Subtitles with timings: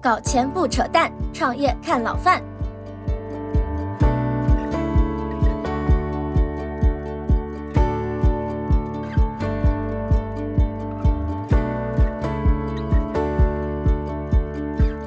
[0.00, 2.40] 搞钱不扯淡，创业看老范。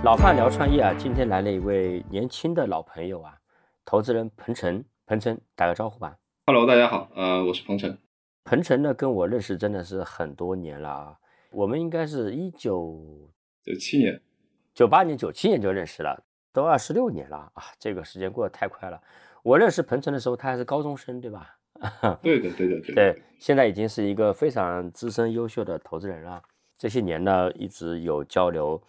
[0.04, 3.38] 老范聊创业啊，今天来了一位年轻的老朋友啊，
[3.86, 4.84] 投资人彭程。
[5.06, 6.18] 彭程，打个招呼吧。
[6.46, 7.98] Hello，大家好，呃，我是彭程。
[8.44, 11.16] 彭程呢，跟我认识真的是很多年了啊。
[11.52, 13.30] 我们应该是一九
[13.64, 14.22] 九七年、
[14.74, 17.64] 九八年、九七年就认识了，都二十六年了啊！
[17.78, 19.02] 这个时间过得太快了。
[19.44, 21.58] 我认识彭程的时候，他还是高中生，对吧？
[22.22, 22.96] 对的，对的，对。
[22.96, 26.42] 对，现在已经是一个非常资深、优秀的投资人了。
[26.78, 28.82] 这些年呢，一直有交流。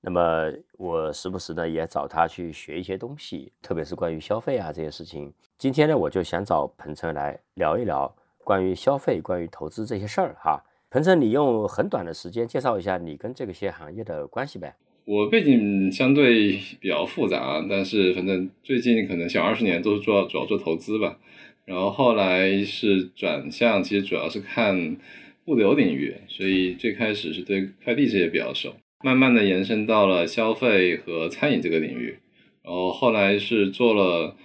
[0.00, 5.32] 那么我时不时呢也找他去学一些东西，特别是关于消费啊这些事情。
[5.56, 8.12] 今天呢，我就想找彭程来聊一聊
[8.44, 10.62] 关于消费、关于投资这些事儿哈。
[10.88, 14.74] 彭程，你用很短的时间介绍一下你跟这个些行业的关系呗？
[15.08, 21.18] 我背景相对比较复杂，但是反正最近可能小二十年都是做主要做投资吧。
[21.64, 24.98] 然后后来是转向，其实主要是看
[25.46, 28.74] 物流领域，所以最开始是对快递这些比较熟。
[29.02, 32.18] 慢慢的延伸到了消费和餐饮这个领域，
[32.62, 34.36] 然后后来是做了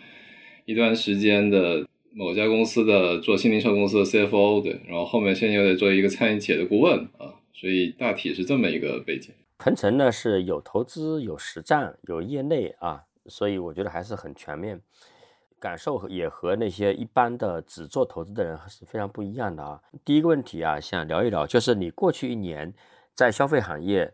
[0.64, 9.34] 一段时间的某家公司的做新零售公司的 CFO 对，然后后面现在又在做一个餐饮企业的顾问啊，所以大体是这么一个背景。
[9.64, 14.82] 鹏程呢是有投资、有实战、有业内啊，所以我觉得还是很全面，
[15.58, 19.80] 感受也和那些一般的只做投资的人是非常不一样的啊。
[20.04, 22.74] 第一个问题啊，想聊一聊，就是你过去一年
[23.14, 24.14] 在消费行业。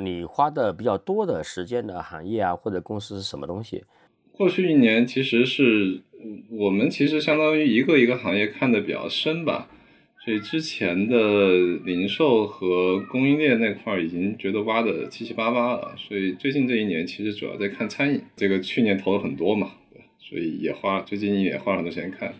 [0.00, 3.84] 你花的比较多的时间的行业啊，或者公司是什么东西？
[4.30, 6.00] 过去一年其实是
[6.52, 9.68] 我们其实相当于一个一个行业看的比较深吧，
[10.28, 11.48] 所以之前的
[11.86, 19.70] 零售和供应链那块儿已经觉得挖的七七八八了，所以最近这一年其实主要在看餐饮，这个去年投了很多嘛，
[20.18, 22.30] 所以也花最近也花了很多时间看。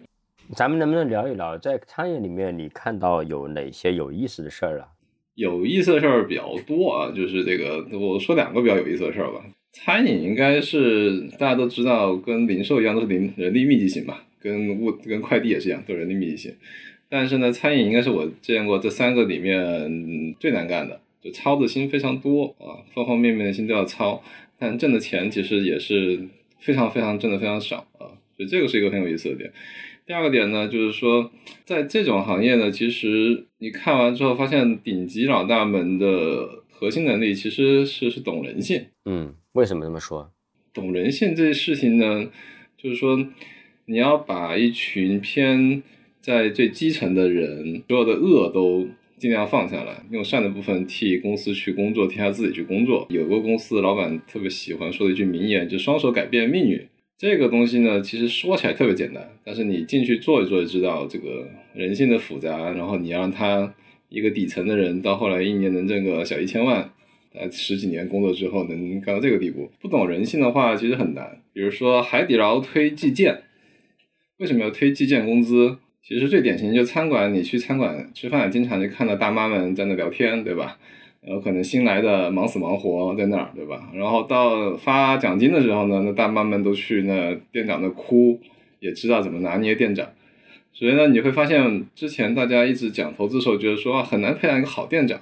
[0.55, 4.89] 咱们能不能聊一聊在餐饮里面你看到有哪些有意思的事儿啊？
[5.37, 9.43] 有意思的事儿比较多啊，就是这个，我说两个比较有意思的事儿吧。
[9.73, 16.55] 餐饮应该是大家都知道，跟零售一样都是零人力密集型嘛，跟物跟快递也是一样，都是人力密集型。
[17.09, 24.23] 但是呢，餐饮应该是我见过这三个里面最难干的，就操的心非常多啊，方方面面的心都要操，
[24.59, 26.21] 但挣的钱其实也是
[26.59, 29.53] 非常非常挣的非常少啊，所以这个是一个很有意思的点。
[30.07, 31.31] 第二个点呢，就是说，
[31.67, 38.87] 在这种行业呢，其实你看完之后发现，顶级老大们的核心能力其实是是懂人性。
[39.05, 40.33] 嗯，为什么这么说？
[40.73, 42.31] 懂人性这事情呢，
[42.77, 43.23] 就是说，
[43.85, 45.83] 你要把一群偏
[46.21, 48.87] 在最基层的人，所有的恶都
[49.17, 53.07] 尽量放下来，用善的部分替公司去工作，替他自己去工作。
[53.11, 56.87] 有个公司老板特别喜欢说的一句名言，就双手改变命运。
[57.17, 62.71] 这个东西呢，其实说起来特别简单，但是你进去做一做就知道这个人性的复杂。
[62.71, 63.75] 然后你让他
[64.09, 66.89] 一个底层的人到后来一年能挣个小一千万，
[67.35, 71.43] 呃，十几年工作之后能干到这个地步，不懂人性的话其实很难。
[71.53, 73.43] 比如说海底捞推计件，
[74.39, 75.79] 为什么要推计件工资？
[76.09, 80.79] 其实最典型就餐馆，你去餐馆吃饭，经常就看到大妈们在那聊天，对吧？
[81.21, 83.91] 然后可能新来的忙死忙活在那儿，对吧？
[83.93, 88.41] 然后到发奖金的时候呢，那大妈们都去那店长那哭，
[88.81, 90.09] 也知道怎么拿捏店长。
[90.73, 95.21] 所以呢，你会发现之前大家一直讲投资的时候，觉得说很难培养一个好店长。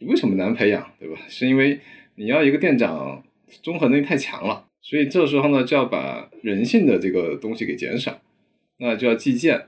[0.00, 1.16] 为什么难培养，对吧？
[1.28, 1.78] 是因为
[2.16, 3.22] 你要一个店长
[3.62, 8.18] 综合能力太强了，所以这时候呢就要把人性的这个东西给减少，
[8.78, 9.66] 那就要计件。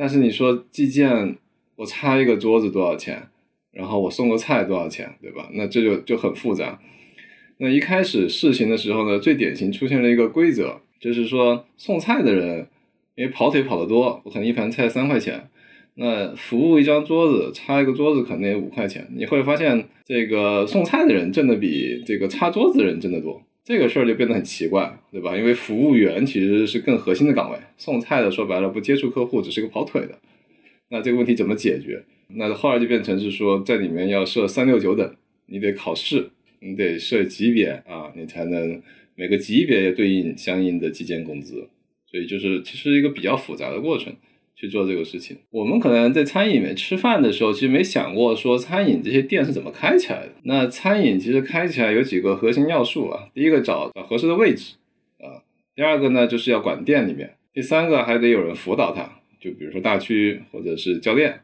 [0.00, 1.36] 但是你说计件，
[1.76, 3.28] 我擦一个桌子多少钱？
[3.70, 5.50] 然后我送个菜多少钱，对吧？
[5.52, 6.80] 那这就就很复杂。
[7.58, 12.66] 那一开始试行的时候呢，最典型出现了一个规则，就是说送菜的人
[13.14, 15.50] 因为跑腿跑得多，我可能一盘菜三块钱，
[15.96, 19.06] 那服务一张桌子擦一个桌子可能也五块钱。
[19.14, 25.36] 你会发现这个送菜的人挣的比这个擦桌子的人挣得多，这个事儿就变得很奇怪，对吧？
[25.36, 30.18] 因为服务员其实是更核心的岗位，送菜的说白了不接触客户，只是个跑腿的。
[30.88, 32.02] 那这个问题怎么解决？
[32.34, 35.14] 那后来就变成是说，在里面要设三六九等，
[35.46, 38.82] 你得考试，你得设级别啊，你才能
[39.14, 41.68] 每个级别也对应相应的计件工资。
[42.10, 44.12] 所以就是其实一个比较复杂的过程
[44.60, 45.38] 去做这个事情。
[45.50, 50.32] 我们可能在餐饮里面吃饭的时候，其实没想过说餐饮这些店是怎么开起来的。
[50.42, 54.74] 那餐饮其实开起来有几个核心要素啊，第一个找找合适的位置
[55.18, 55.40] 啊，
[55.74, 59.10] 第二个呢就是要管店里面，第三个还得有人辅导他。
[59.40, 61.40] 就比如说大区或者是教练，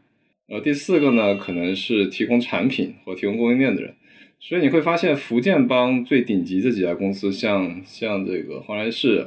[0.48, 3.94] 呃，第四个呢，可能是提供产品或提供供应链的人。
[4.38, 9.26] 所以你会发现，福建帮最顶级这几家公司，像像这个华莱士，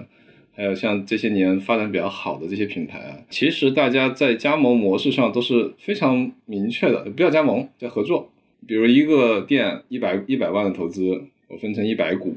[0.60, 8.30] 还有像这些年发展比较好的这些品牌啊，其实大家在加盟模式上都是非常明确的，不叫加盟，叫合作。
[8.68, 12.36] 比如一个店一百一百万的投资，我分成一百股。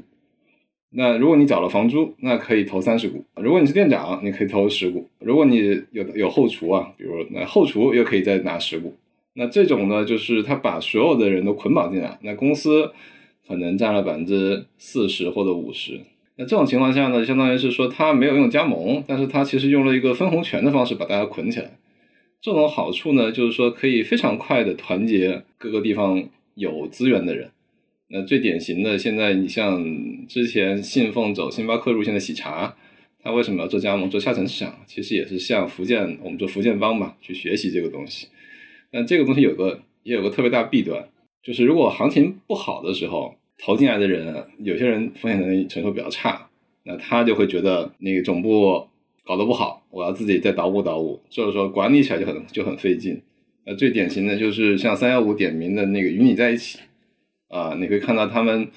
[0.91, 8.95] 那如果你缴了房租，那可以投三十股；如果你是店长，你可以投十股；如果你有有后厨啊，比如那后厨又可以再拿十股。
[9.33, 12.89] 那这种呢，就是他把所有的人都捆绑进来，那公司
[13.45, 15.99] 可能占了百分之四十或者五十。
[16.35, 21.77] 那这种情况下呢，相当于是说他没有用加盟，但是他其实用了一个分红权的方式把大家捆起来。
[22.41, 27.49] 这种好处呢，就是说可以非常快的团结各个地方有资源的人。
[28.09, 29.83] 那最典型的，现在你像
[30.27, 32.75] 之前信奉走星巴克路线的喜茶，
[33.23, 34.75] 他为什么要做加盟、做下沉市场？
[34.85, 38.27] 其实也是向福建，我们做福建帮嘛，去学习这个东西。
[38.91, 41.07] 但这个东西有个也有个特别大弊端，
[41.41, 46.49] 就是如果行情不好的时候，投进来的人，有些人风险能力承受比较差，
[46.83, 48.85] 那他就会觉得那个总部
[49.23, 53.21] 搞得不好，我要自己再捣鼓捣鼓，所以说管理起来就很就很费劲。
[53.65, 56.79] 呃，最典型的就是像三幺五点名的那个与你在一起。
[57.47, 58.67] 啊，你可以看到他们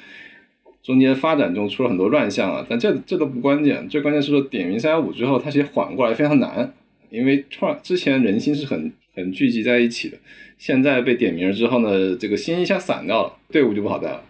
[0.83, 6.73] 中间发展中出了很多乱象啊，但这这都不关键，最关键是说点名三幺五之后，它其实缓过来非常难，
[7.09, 10.19] 因为突然之前人心是很很聚集在一起的，
[10.59, 14.23] 现在被点名之后呢，这个心一下散掉了，队伍就不好带了，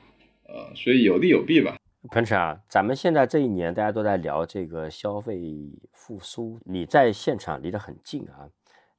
[0.48, 1.76] 呃，所以有利有弊吧。
[2.10, 5.42] 彭晨啊，咱们现在这一年大家都在聊这个消费
[5.92, 8.46] 复苏，你在现场离得很近啊，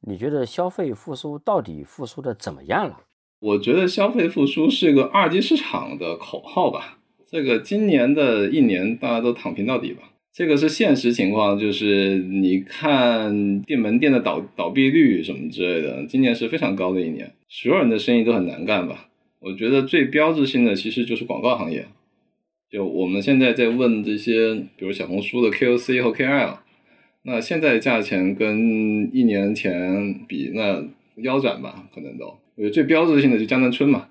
[0.01, 2.99] 你觉得消费复苏到底复苏的怎么样了？
[3.39, 6.99] 我觉得消费复苏是个二级市场的口号吧。
[7.25, 10.13] 这个今年的一年大家都躺平到底吧。
[10.33, 19.09] 这个是现实情况，就是你看店门店的倒倒闭率什么之类的，今年是非常高的一年，所有人的生意都很难干吧。
[19.39, 21.85] 我觉得最标志性的其实就是广告行业。
[22.69, 26.57] 就我们现在在问这些，比如小红书的 KOC 和 KOL，
[27.23, 30.83] 那现在价钱跟一年前比，那
[31.23, 32.25] 腰斩吧，可能都。
[32.55, 34.07] 我觉得最标志性的就江南春嘛，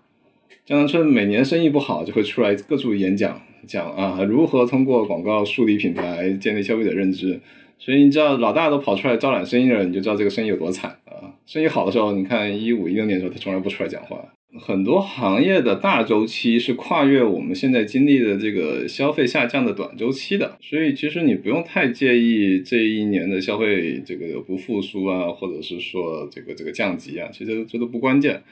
[0.64, 7.40] 江南春每年生意不好就会出来各处演讲，讲啊如何通过广告树立品牌，建立消费者认知。
[7.78, 11.37] 所以你知道老大都跑出来招揽生意了，你就知道这个生意有多惨啊！
[11.44, 14.17] 生意好的时候，你看一五一六年的时候，他从来不出来讲话。
[14.58, 28.42] 很多行业的大周期是跨越我们现在经历的这个消费下降的短周期的，所以其实你不用太介意这一年的消费这个不复苏啊，或者是说这个这个降级啊，其实这都不关键。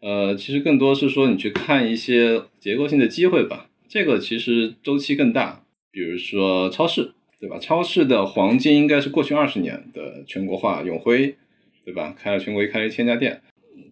[0.00, 5.62] 呃，其实更多是说你去看一些结构性的机会吧，这个其实周期更大。
[5.90, 7.56] 比如说超市，对吧？
[7.58, 11.36] 超市的黄金应该是过去二十年的全国化，永辉，
[11.84, 12.12] 对吧？
[12.18, 13.40] 开了全国一开了一千家店。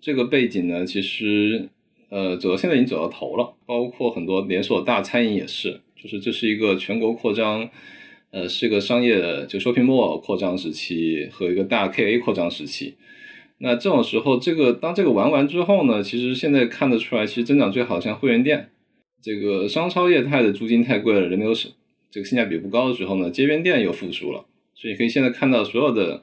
[0.01, 1.69] 这个背景呢，其实，
[2.09, 3.55] 呃，走到现在已经走到头了。
[3.67, 7.69] 包括很多连锁大餐饮也是，就是这是一个全国扩张，
[8.31, 12.97] 呃，是一个商业就 shopping mall 扩张时期和一个大 KA 扩张时期。
[13.59, 18.71] 那这种时候，这个当这个玩完之后呢，其实现在看得出来，其实增长最好像会员店，
[19.23, 21.69] 这个商超业态的租金太贵了，人流是
[22.11, 24.45] 这个性价比不高的时候呢，街边店又复苏了。
[24.75, 26.23] 所以可以现在看到所有的。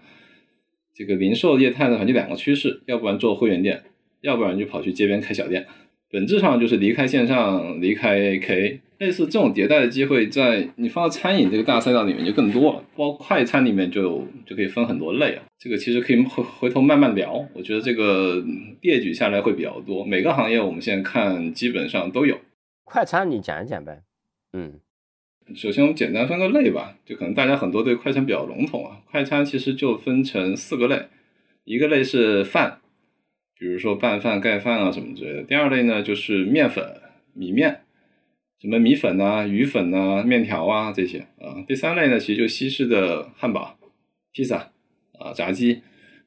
[0.99, 3.81] 这个零售业态呢，就两个趋势，要不然做会员店，
[4.19, 5.65] 要不然就跑去街边开小店，
[6.11, 8.79] 本质上就是离开线上，离开 KA，。
[8.97, 15.44] 类似这种迭代的机会，在你放到餐饮这个大赛道里面就更多了，包括快餐里面就就可以分很多类啊。
[15.57, 18.44] 这个其实可以回回头慢慢聊，我觉得这个
[18.81, 20.03] 列举下来会比较多。
[20.03, 22.37] 每个行业我们现在看基本上都有。
[22.83, 24.01] 快餐你讲一讲呗，
[24.51, 24.81] 嗯。
[25.56, 29.01] 首先，我们简单分个类吧，就可能大家很多对快餐比较笼统啊。
[29.09, 31.07] 快餐其实就分成四个类，
[31.63, 32.79] 一个类是饭，
[33.57, 35.44] 比如说拌饭、盖饭啊什么之类的。
[35.44, 36.83] 第二类呢就是面粉、
[37.33, 37.81] 米面，
[38.61, 41.63] 什么米粉啊、鱼粉啊、面条啊这些啊。
[41.68, 43.77] 第三类呢其实就西式的汉堡、
[44.31, 44.71] 披萨
[45.18, 45.81] 啊、炸鸡。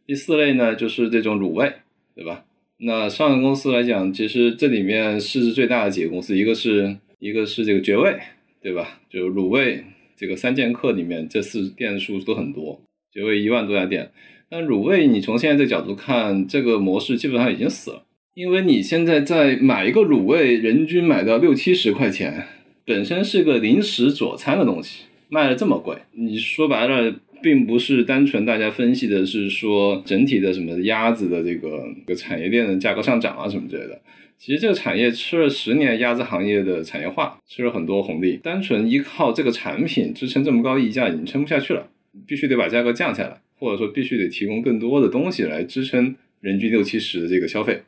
[0.04, 1.72] 第四类呢就是这种卤味，
[2.14, 2.44] 对吧？
[2.78, 8.18] 那上市公司来讲，其实这里面市值最大的几个公司，一个是一个是这个绝味。
[8.62, 9.00] 对吧？
[9.10, 9.84] 就卤味
[10.16, 12.80] 这个三剑客里面，这四店数都很多，
[13.12, 14.10] 绝味一万多家店。
[14.48, 18.04] 但卤味你从现在这角度看，这个模式基本上已经死了，
[18.34, 22.46] 因为你现在在买一个卤味，人均买到六七十块钱，
[22.84, 34.00] 本身是个零食佐餐的东西，卖的这么贵，你说白了，并不是单纯大家分析的是说整体的什么鸭子的这个个产业链的价格上涨啊什么之类的。
[34.44, 38.36] 其实这个产业吃了十年鸭子行业的产业化，吃了很多红利。
[38.38, 41.88] 单纯依靠这个产品支撑这么高溢价已经撑不下去了，
[42.26, 47.82] 必须得把价格降下来，或者说必须得提供更多的东西来支撑人均六七十的这个消费，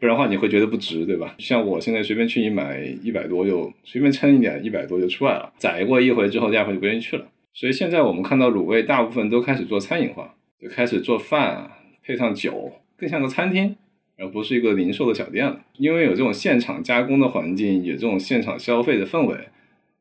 [0.00, 1.34] 不然的话你会觉得不值，对吧？
[1.36, 7.26] 像我现在随便去你买一百多就随便称一点，一百多就出来了，宰过一回之后，第二回就不愿意去了。
[7.52, 11.70] 所以现在我们看到卤味大部分都开始做餐饮化，就开始做饭
[12.02, 13.76] 配上酒，更像个餐厅，
[14.18, 15.60] 而不是一个零售的小店了。
[15.78, 19.36] 因为有这种现场加工的环境，有这种现场消费的氛围，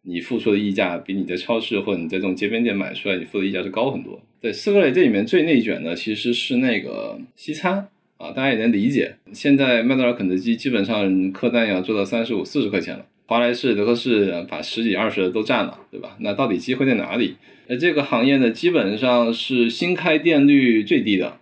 [0.03, 4.21] 你付出的溢价比你在超市或者你在这种街边店买出来你付的溢价是高很多。
[4.41, 9.15] 对，四个类这里面最内卷的其实是那个西餐啊，大家也能理解。
[9.31, 13.05] 现在麦当劳、肯德基基本上客单要做到三十五、四十块钱了。
[13.25, 16.17] 华莱士、德克士把十几二十的都占了，对吧？
[16.19, 17.37] 那到底机会在哪里？
[17.67, 21.37] 那，这个行业呢，基本上是新开店率最低的，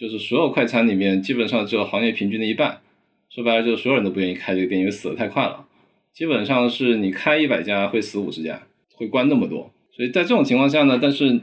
[0.00, 2.80] 就是所有快餐里面基本上只有行业平均的一半。
[3.28, 5.66] 说白了，就是所有人都不愿意开这个店，因为死的太快了。
[6.14, 8.62] 基本上是你开一百家会死五十家，
[8.94, 9.70] 会关那么多。
[9.94, 11.38] 所以在这种情况下呢，但是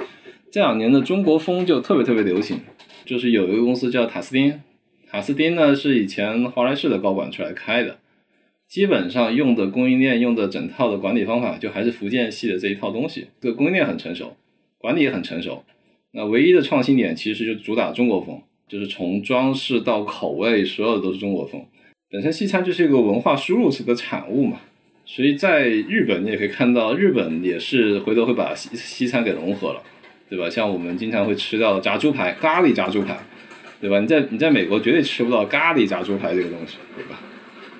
[0.51, 2.59] 这两年的中国风就特别特别流行，
[3.05, 4.59] 就是有一个公司叫塔斯汀，
[5.07, 7.99] 塔斯汀呢是以前华莱士的高管出来开的。
[8.67, 13.27] 基本上用的供应链用的整套的管理方法，就还是福建系的这一套东西。
[13.39, 14.35] 这个供应链很成熟，
[14.79, 15.63] 管理也很成熟。
[16.11, 21.65] 那唯一的创新点其实就主打中国风，就是从装饰到口味，所有的都是中国风。
[22.09, 24.59] 本身西餐就是一个文化输入式的产物嘛，
[25.05, 29.81] 所以在日本你也可以看到，日本也是回头会把西西餐给融合了，
[30.29, 30.49] 对吧？
[30.49, 33.17] 像我们经常会吃到的炸猪排，咖喱炸猪排，
[33.81, 33.99] 对吧？
[33.99, 37.19] 你在你在美国绝对吃不到咖喱炸猪排这个东西，对吧？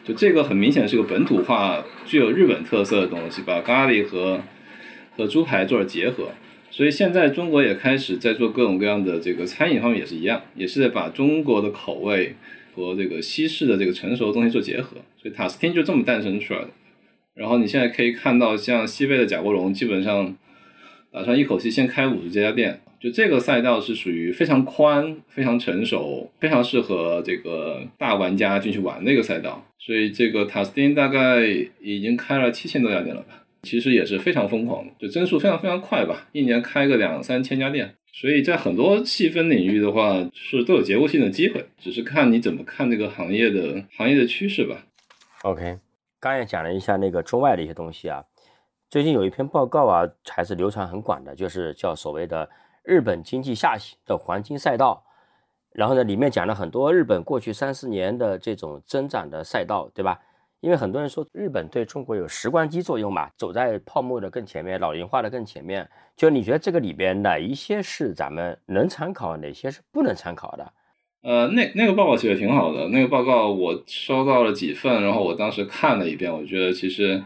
[0.04, 4.42] 就这个很明显是个本土化、具有日本特色的东西，把咖喱和
[5.18, 6.30] 和猪排做了结合。
[6.78, 12.36] 所以现在中国也开始在做各种各样的这个餐饮方面也是一样，也是在把中国的口味
[12.76, 14.98] 和这个西式的这个成熟的东西做结合。
[15.20, 16.70] 所以塔斯汀就这么诞生出来的。
[17.34, 20.38] 然后你现在可以看到，像西贝的贾国荣，基本上
[21.12, 22.80] 打算一口气先开五十家店。
[23.00, 31.44] 就这个赛道是属于非常宽、非常成熟、非常适合这个大玩家进去玩的一个赛道，所以这个塔斯汀大概
[31.82, 44.86] 已经开了七千多家店了吧，其实也是非常疯狂的，就增速非常非常快吧，一年开个两三千家店，所以在很多细分领域的话是都有结构性的机会，只是看你怎么看这个行业的行业的趋势吧。
[45.44, 45.80] OK，
[46.20, 48.24] 刚也讲了一下那个中外的一些东西啊，
[48.90, 52.50] 最近有一篇报告啊，还是流传很广的，就是叫所谓的。
[52.84, 55.04] 日本经济下行的黄金赛道，
[55.74, 60.22] 然后呢，里面讲了很多日本过去三四年的这种增长的赛道，对吧？
[60.62, 65.88] 因为很多人说日本对中国有时光机作用嘛，走在泡沫的更前面，老龄化的更前面。
[66.16, 70.74] 就你觉得这个里边哪一些是咱们能参考，哪些是不能参考的？
[71.22, 77.24] 呃，那那个报告写的挺好的，那个报告我收到了几份，然后我当时看了一遍，我觉得其实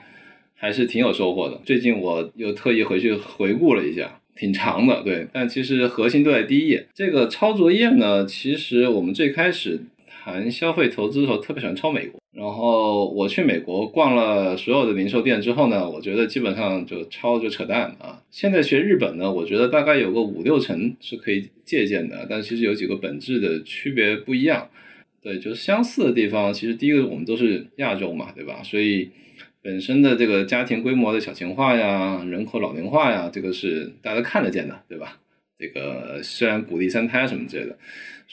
[0.53, 1.59] 还是挺有收获的。
[1.65, 4.17] 最近我又特意回去回顾了一下。
[4.33, 6.87] 挺长的，对，但其实核心都在第一页。
[6.95, 9.81] 这个抄作业呢，其实我们最开始
[10.23, 12.21] 谈消费投资的时候，特别喜欢抄美国。
[12.31, 18.21] 然后我去美国逛了所有的零售店之后呢，我觉得基本上就抄就扯淡啊。
[18.29, 24.69] 现在学日本呢，我觉得大概有个五六成是可以借鉴的，但其实有几个本质的区别不一样。
[25.21, 28.61] 对，就是相似的地方，其实第一个我们都是亚洲嘛，对吧？
[28.63, 29.09] 所以。
[29.63, 35.19] 本身的这个家庭规模的小型化呀，人口老龄化呀，这个是大家看得见的，对吧？
[35.59, 37.77] 这个虽然鼓励三胎什么之类的，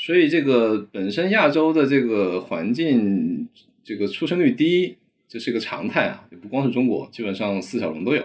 [0.00, 3.48] 所以这个本身亚洲的这个环境，
[3.82, 4.94] 这个出生率低，
[5.28, 8.22] 这是一个常态啊，也不光是中国，基本上四小龙都有。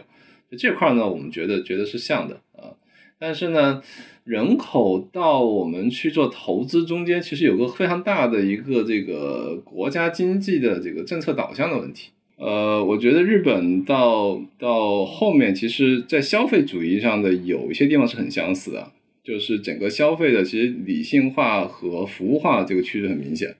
[0.55, 2.77] 这块呢，我们觉得觉得是像的啊，
[3.17, 3.81] 但是呢，
[4.23, 12.11] 人口到我们去做投资中间，其实有个非常大的一个这个国家经济的这个政策导向的问题。
[12.37, 18.91] 呃，我觉得日本到到后面，其实，在消费主义上的有一些地方是很相似的，
[19.23, 23.55] 就是整个消费的其实理性化和服务化这个趋势很明显。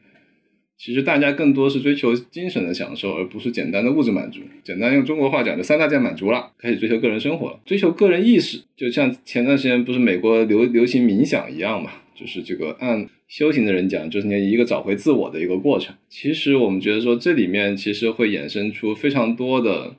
[0.78, 4.42] 其实大家更多是追求精神的享受，而不是简单的物质满足。
[4.64, 8.62] 简单用中国话讲，就三大件满足了，开始追求个人生活，追求个人意识。
[8.76, 13.10] 就像前段时间不是美国流流行冥想一样嘛，就是这个按。
[13.26, 15.96] 修行的人讲，就是你一个找回自我的一个过程。
[16.08, 19.96] 其实我们觉得说，这里面其实会衍生出非常多的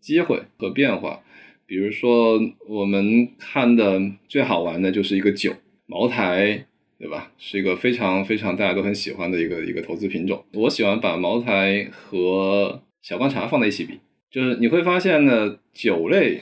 [0.00, 1.20] 机会和变化。
[1.66, 5.52] 比如说，我们看的最好玩的就是一个酒，
[5.86, 6.64] 茅台，
[6.98, 7.32] 对吧？
[7.38, 10.44] 是一个非常非常大家都很喜欢的一个一个投资品种。
[10.52, 13.98] 我喜欢把茅台和小罐茶放在一起比，
[14.30, 16.40] 就是你会发现呢，酒类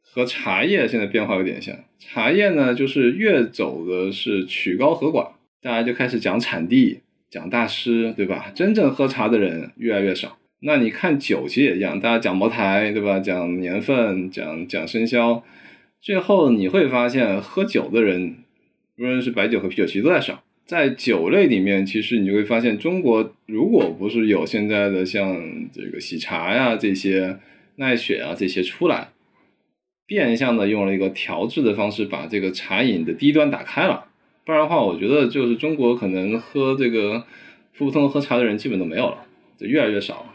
[0.00, 1.74] 和茶叶现在变化有点像。
[2.00, 5.32] 茶叶呢，就是越走的是曲高和寡。
[5.60, 7.00] 大家就开始讲产地，
[7.30, 8.50] 讲大师，对吧？
[8.54, 10.38] 真正喝茶的人越来越少。
[10.60, 13.20] 那你看酒其实也一样，大家讲茅台，对吧？
[13.20, 15.44] 讲年份，讲讲生肖，
[16.00, 18.38] 最后你会发现喝酒的人，
[18.98, 20.42] 无论是白酒和啤酒，其实都在少。
[20.66, 25.40] 在酒类里面，其实你就会发现，中国如果不是有现在的像
[25.72, 27.38] 这个喜茶呀这些
[27.76, 29.08] 奈雪啊这些出来，
[30.06, 34.06] 变相的用了一个调制的方式把这个茶饮的低端打开了，
[34.44, 37.24] 不然的话，我觉得就是中国可能喝这个
[37.76, 39.18] 普普通通喝茶的人基本都没有了，
[39.56, 40.34] 就越来越少了。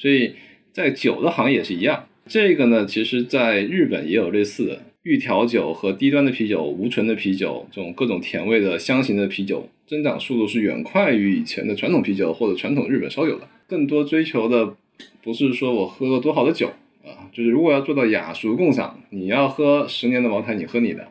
[0.00, 0.32] 所以
[0.72, 4.80] 在酒的行业也是一样，这个呢，其实在日本也有类似的。
[5.02, 13.48] 预调酒和低端的啤酒、无醇的啤酒，这种各种甜味的香型的啤酒，增长速度是远快于以前的传统啤酒或者传统日本烧酒的。
[13.66, 14.74] 更多追求的
[15.22, 16.68] 不是说我喝了多好的酒
[17.02, 21.08] 啊，就是如果要做到雅俗共赏，你要喝十年的茅台，你喝你的，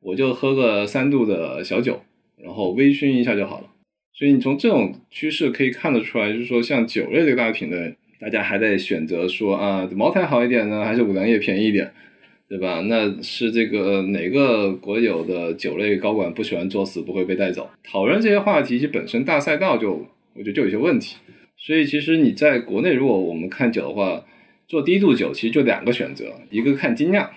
[0.00, 2.02] 我就喝个三度的小酒，
[2.36, 3.68] 然后微醺一下就好了。
[4.12, 11.90] 所以你从这种趋势可以看得出来，就是说像酒类这个大品类，大家还在选择说啊，茅台好一点呢，还是五粮液便宜一点？
[12.48, 12.80] 对吧？
[12.82, 17.68] 那是这个哪个国有的酒类高管不喜欢作死，不会被带走？
[17.82, 21.16] 讨论这些话题，其实本身大赛道就我觉得就有些问题。
[21.56, 24.24] 所以其实你在国内，如果我们看酒的话，
[24.68, 27.28] 做低度酒其实就两个选择，一个看精酿，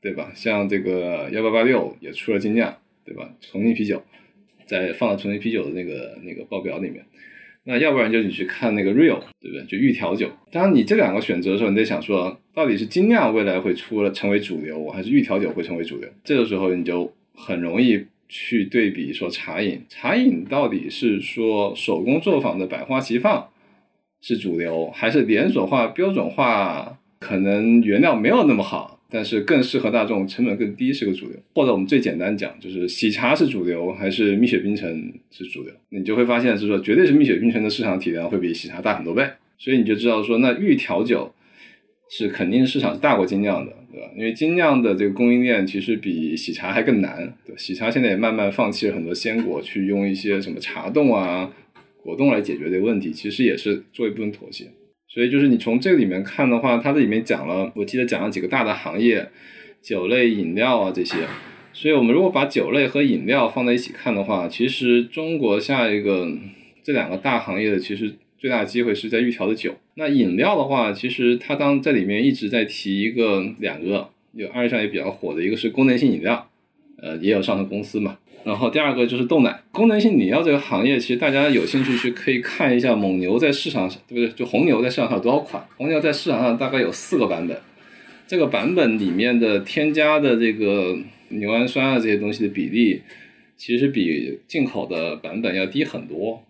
[0.00, 0.32] 对吧？
[0.34, 3.28] 像这个幺八八六也出了精酿，对吧？
[3.40, 4.02] 重庆啤酒
[4.64, 7.04] 在放到重庆啤酒的那个那个报表里面。
[7.64, 9.64] 那要不然就你去看那个 real，对不对？
[9.66, 10.30] 就预调酒。
[10.52, 16.08] 当你这两个选择的时候，你得想说，到底是精酿未来会出了成为主流，还是预调酒会成为主流？
[16.22, 23.48] 这个时候你就很容易去对比说茶饮，茶饮到底是说手工作坊的百花齐放
[24.20, 28.93] 是主流，还是连锁化标准化可能原料没有那么好？
[29.14, 34.90] 但是更适合大众，成本更低是个主流，或者我们最简单讲，就是喜茶是主流还是蜜雪冰城
[35.30, 35.72] 是主流？
[35.90, 39.24] 你就会发现是说，绝对是蜜雪冰城的市场体量会比喜茶大很多倍，
[39.56, 41.32] 所以你就知道说，那预调酒
[42.10, 44.10] 是肯定市场是大过精酿的，对吧？
[44.16, 51.54] 因为精酿的这个供应链其实比喜茶还更难，对喜茶现在也慢慢放弃了很多鲜果，去用一些什么茶冻啊、
[52.02, 54.66] 果冻来解决这个问题，其实也是做一部分妥协。
[55.14, 59.28] 所以就是你从这个里面看的话，它这里面讲了，我记得讲了几个大的行业，
[59.80, 61.18] 酒类、饮料啊这些。
[61.72, 66.28] 所以我们如果把酒类和饮料放在一起看的话，其实中国下一个
[66.82, 69.76] 这两个大行业的其实最大的机会是在预调的酒。
[69.94, 76.50] 那饮料的话，其实它当在里面一直在提一个两个，有二上也比较火的一个是功能性饮料，
[77.00, 78.18] 呃，也有上市公司嘛。
[78.44, 84.36] 然后第二个就是豆奶，功能性饮料这个行业，其实大家有兴趣去可以看一下蒙牛在市场上，对不对？
[84.36, 85.66] 就红牛在市场上有多少款？
[85.78, 87.58] 红牛在市场上大概有四个版本，
[88.26, 90.94] 这个版本里面的添加的这个
[91.30, 93.00] 牛氨酸啊这些东西的比例，
[93.56, 96.42] 其实比进口的版本要低很多。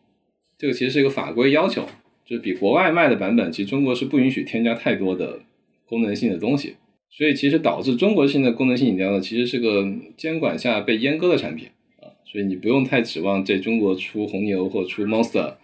[0.58, 1.88] 这个其实是一个法规要求，
[2.26, 5.38] 就是比国外卖的版本，其实中国是不允许添加太多的
[5.86, 6.74] 功能性的东西，
[7.08, 11.68] 所以其实导致中国性的功能性饮料呢，其实是个监管下被阉割的产品。
[12.24, 15.54] 所以你不用太指望在中国出红牛或出 Monster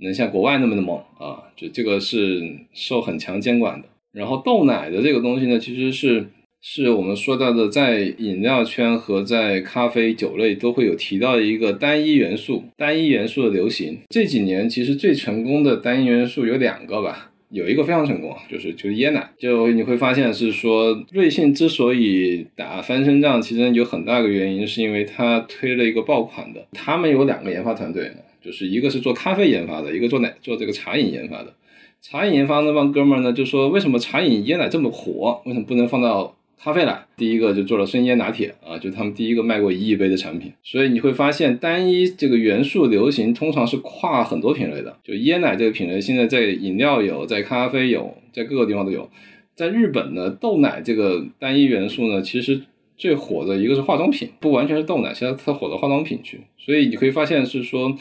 [0.00, 3.88] 能像国外那么的猛啊，就这个是受很强监管的。
[4.12, 6.26] 然后豆奶的这个东西呢，其实是
[6.60, 13.98] 是我们说到的，在饮料圈和在咖啡酒类都会有提到的一个单一元素，单一元素的流行。
[14.08, 17.27] 这几年其实最成功的单一元素有两个吧。
[17.50, 26.66] 有一个非常成功，就是就是椰奶，就你会发现是说，瑞幸之所以打翻身仗，其实有很大个原因，是因为它推了一个爆款的。
[26.72, 31.54] 他们有两个研发团队，就是一个是做咖啡研发的，一个做奶做这个茶饮研发的。
[32.00, 36.37] 茶饮研发那帮哥们儿呢，就说为什么茶饮椰奶这么火，为什么不能放到？
[36.60, 40.52] 咖啡奶第一个就做了生椰拿铁啊，就他们第一个卖过一亿杯的产品。
[40.62, 44.96] 所以你会发现，单一这个元素流行通常是跨很多品类的。
[45.04, 49.08] 就椰奶这个品类，现在在饮料有，在咖啡有，在各个地方都有。
[49.54, 52.62] 在日本呢，豆奶这个单一元素呢，其实。
[52.98, 57.96] 最火的一个是化妆品，不完全是豆奶，现在它火到化妆品去，所以你可以发现是说，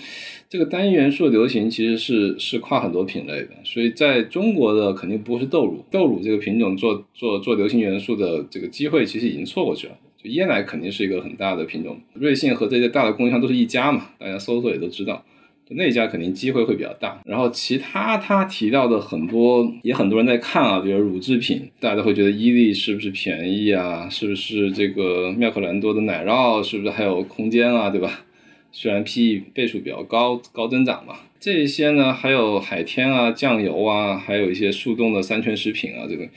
[0.49, 15.23] 这个单一元素的流行其实是是跨很多品类的，所以在中国的肯定不是豆乳，豆乳这个品种做做做流行元素的这个机会其实已经错过去了，就椰奶肯定是一个很大的品种，瑞幸和这些大的供应商都是一家嘛，大家搜索也都知道。
[15.69, 24.08] 那家肯定机会会比较大，然后其他他提到的很多也很多人在看啊，比如乳制品，大家都会觉得伊利是不是便宜啊？
[24.10, 27.89] 是不是这个妙可蓝多的奶酪是不是还有空间啊？
[27.89, 28.23] 对吧？
[28.71, 36.27] 虽然 PE 倍数比较高，高增长嘛，这些呢还有海天啊、酱油啊，还有一些速冻的三全食品啊，这个。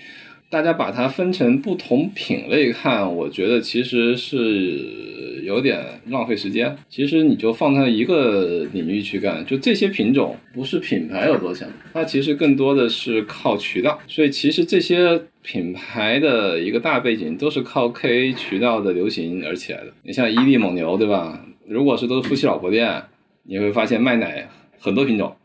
[0.49, 6.77] 大家把它分成不同品类看，我觉得其实是有点浪费时间。
[6.89, 13.99] 其实你就放在一个领域去干，就这些品种不是品牌有多强，它其实更多的是靠渠道。
[14.07, 19.93] 所以其实这些品牌的一个大背景都是靠 KA 渠道的流行而起来的。
[20.03, 21.45] 你像伊利、蒙牛，对吧？
[21.67, 23.05] 如果是都是夫妻老婆店，
[23.45, 24.49] 你会发现卖奶
[24.79, 25.37] 很多品种，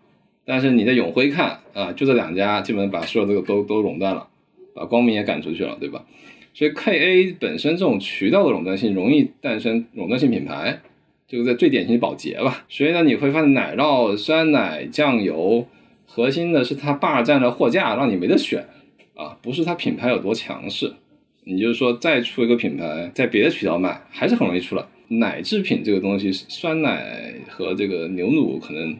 [0.43, 4.27] 但是你在永辉看啊，就这两家，基本上把所有这个都都垄断了，
[4.73, 6.03] 把光明也赶出去了，对吧？
[6.55, 10.79] 所以 KA 本身这种渠道的垄断性容易诞生垄断性品牌，
[11.27, 12.65] 这个在最典型的宝洁吧。
[12.69, 15.67] 所以呢，你会发现奶酪、酸奶、酱油，
[16.05, 18.65] 核心的是它霸占了货架，让你没得选
[19.15, 20.93] 啊，不是它品牌有多强势。
[21.43, 24.85] 你就是说再出一个品牌，在别的渠道卖，还是很容易出来。
[25.09, 28.97] 奶制品这个东西，酸奶和这个牛乳可能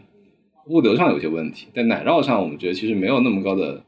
[0.68, 3.82] 物流上有些问题，在奶酪上，我们觉得其实没有那么高的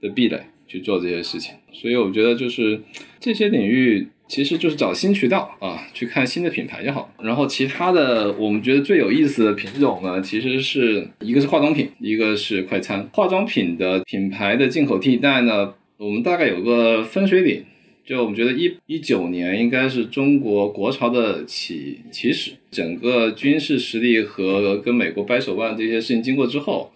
[0.00, 1.54] 的壁垒去做这些事情。
[1.72, 2.80] 所以我觉得就是
[3.18, 7.12] 这些领域，其实就是找新渠道啊，去看新的品牌就好。
[7.20, 13.08] 然后其他的，我们觉得最有意思的品种呢，其实是一个是化妆品，一个是快餐。
[13.12, 17.64] 化妆品的品牌的进口替代呢，我们大概有个分水岭。
[18.02, 26.90] 就我们觉得一一九年应该是中国国潮的起起始，整个军事实力和跟美国掰手腕这些事情经过之后，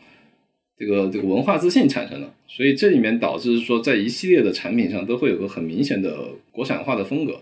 [0.79, 7.41] 这个这个文化自信产生的，所以这里面导致说在一系列的产品上都会有个很明显的国产化的风格。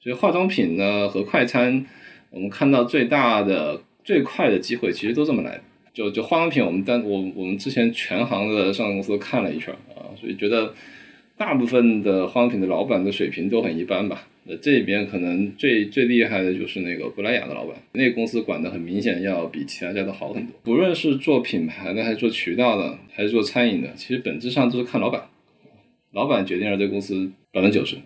[0.00, 1.84] 所以化妆品呢和快餐，
[2.30, 5.62] 我们看到最大的最快的机会其实都这么来的。
[5.94, 10.74] 就就化妆品，我们单我我们之前全行的上市公司看了一圈啊，所以觉得。
[11.36, 14.26] 大部分的化妆品的老板的水平都很一般吧？
[14.44, 20.52] 那这里边可能最最厉害的就是那个珀莱雅的老板，那个公司管的很明显要比其他家都好很多。
[20.62, 25.28] 不论是做品牌的，还是做渠道的，还是做餐饮的，其实本质上都是看老板，
[26.12, 27.96] 老板决定了这公司百分之九十。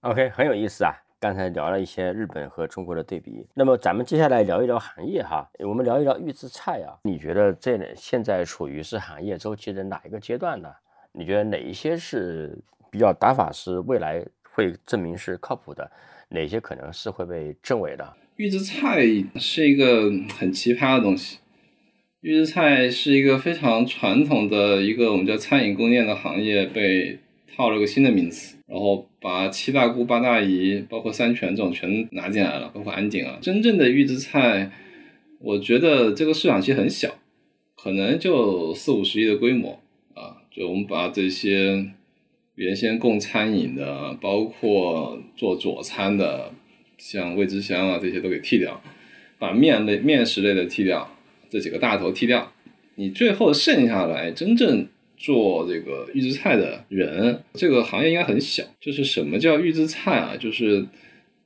[0.00, 0.94] OK，很有意思啊！
[1.20, 10.68] 刚才聊了一些日本和中国的对比，那么咱们接下来聊一聊行业哈，我们聊一聊预制菜啊，你觉得这现在处于是行业周期的哪一个阶段呢？
[11.12, 12.58] 你觉得哪一些是
[12.90, 15.90] 比较打法是未来会证明是靠谱的？
[16.30, 18.16] 哪些可能是会被证伪的？
[18.36, 19.04] 预制菜
[19.36, 21.38] 是一个很奇葩的东西。
[22.22, 27.18] 预制菜是一个非常传统的一个我们叫餐饮供应链的行业，被
[27.54, 33.38] 套了个新的名词，然后把七大姑八大姨，包括三全这种全拿进来了，包括安井啊。
[33.42, 34.70] 真正的预制菜，
[35.40, 37.18] 我觉得这个市场其实很小，
[37.76, 39.81] 可能就四五十亿的规模。
[40.54, 41.86] 就我们把这些
[42.56, 46.52] 原先供餐饮的，包括做佐餐的，
[46.98, 48.82] 像味之香啊这些都给剔掉，
[49.38, 51.16] 把面类、面食类的剔掉，
[51.48, 52.52] 这几个大头剔掉，
[52.96, 54.86] 你最后剩下来真正
[55.16, 58.62] 做这个预制菜的人，这个行业应该很小。
[58.78, 60.36] 就是什么叫预制菜啊？
[60.38, 60.86] 就是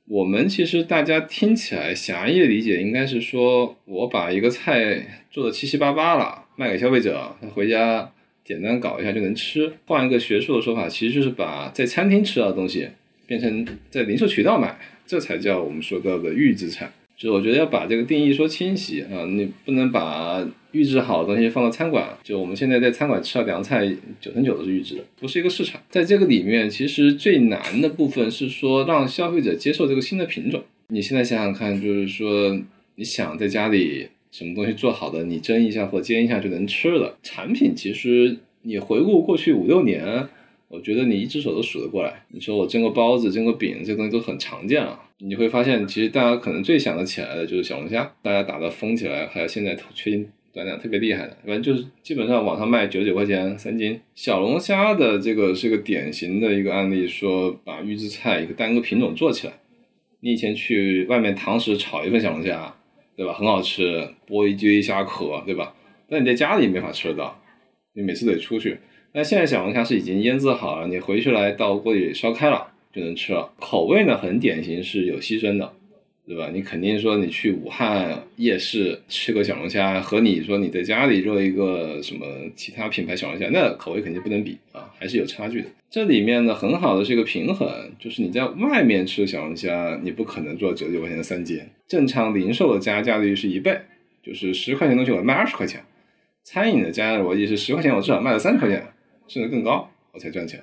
[0.09, 8.11] 我们其实大家听起来狭义的理解应该是说，我把一个菜做的七七八八了，卖给消费者，他回家。
[8.47, 12.87] 简单搞一下就能吃，换一个学术的说法，其实就是把在餐厅吃到的东西
[13.25, 16.89] 变成在零售渠道买，这才叫我们说到的预制菜。
[17.17, 22.17] 就我觉得要把这个定义说清晰啊，你不能把预制好的东西放到餐馆。
[22.23, 23.85] 就我们现在在餐馆吃到凉菜，
[24.21, 25.81] 九成九都是预制的，不是一个市场。
[25.89, 30.63] 在这个里面，其实最难的部分是说让消费者接受这个新的品种。
[30.87, 32.57] 你现在想想看，就是说
[32.95, 34.07] 你想在家里。
[34.31, 37.17] 什么东西做好的，你蒸一下或煎一下就能吃了。
[37.23, 40.27] 产品其实你回顾过去五六年，
[40.67, 42.25] 我觉得你一只手都数得过来。
[42.29, 44.99] 你说我蒸个包子、蒸个饼，这东西都很常见了。
[45.19, 59.53] 你会发现，其实大家可能最想得起来的就是小龙虾，大家打的疯起来，还有现在缺斤短两特别厉害的，反正就是基本上网上卖九十九块钱三斤小龙虾的这个是个典型的一个案例，说把预制菜一个单个品种做起来。
[60.19, 62.73] 你以前去外面堂食炒一份小龙虾。
[63.17, 63.33] 对吧？
[63.33, 65.73] 很好吃，剥一堆虾壳，对吧？
[66.07, 67.41] 但你在家里没法吃得到，
[67.93, 68.77] 你每次得出去。
[69.11, 73.51] 但现在小龙虾是已经腌制好了，你回去来到锅里烧开了就能吃了。
[73.59, 75.73] 口味呢，很典型是有牺牲的。
[76.27, 76.49] 对吧？
[76.53, 85.69] 你肯定说你去武汉夜市吃个小龙虾，和你说你在家里做一个什么其他品牌小龙虾，那口味肯定不能比啊，还是有差距的。
[85.89, 93.79] 这里面呢，很好的是一个平衡，就是你在外面吃小龙虾，你不可能做九十九块钱的三斤，正常零售的加价率是一倍，
[94.21, 95.81] 就是十块钱东西我卖二十块钱，
[96.43, 98.85] 餐饮的加价逻辑是十块钱我至少卖了三十块钱，
[99.29, 100.61] 甚至更高我才赚钱。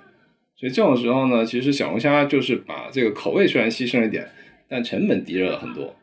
[0.57, 4.29] 所以这种时候呢，其实小龙虾就是把这个口味虽然牺牲了一点。
[4.69, 5.95] 但成本低了很多，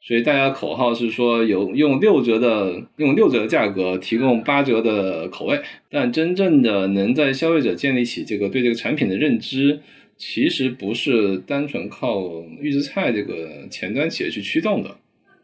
[0.00, 9.80] 所以大家口号是说有用六折的用六折的价格提供八折的口味，但真正的能在消费者建立起这个对这个产品的认知，
[10.16, 14.96] 其实不是单纯靠预制菜这个前端企业去驱动的。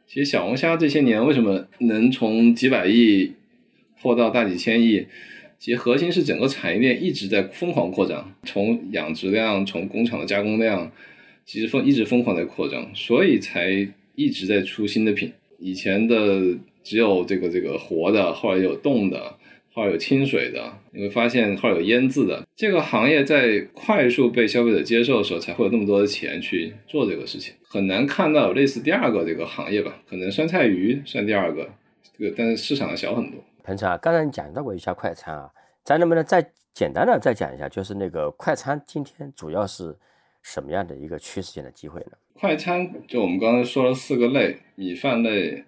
[0.08, 3.34] 其实小龙虾这些年为什么能从几百亿
[4.00, 5.06] 破到大几千亿？
[5.60, 10.90] 其实核心是整个产业链一直在疯狂扩张，从养殖量，从工厂的加工量。
[11.48, 13.70] 其实疯一直疯狂在扩张，所以才
[14.14, 15.32] 一直在出新的品。
[15.58, 16.14] 以前的
[16.84, 19.34] 只有这个这个活的，后来有冻的，
[19.72, 22.46] 后来有清水的，你会发现后来有腌制的。
[22.54, 27.54] 这个行业在快速被消费者接受的时候，才会有那么多的钱去做这个事情。
[27.66, 30.02] 很难看到有类似第二个这个行业吧？
[30.06, 31.66] 可能酸菜鱼算第二个，
[32.18, 33.42] 这个但是市场小很多。
[33.64, 35.48] 彭程啊，刚才你讲到过一下快餐啊，
[35.82, 39.96] 咱能不能再简单的再讲一下，就是那个快餐今天主要是
[40.50, 42.12] 什么样的一个趋势性的机会呢？
[42.32, 45.64] 快餐就我们刚才说了四个类：米饭类、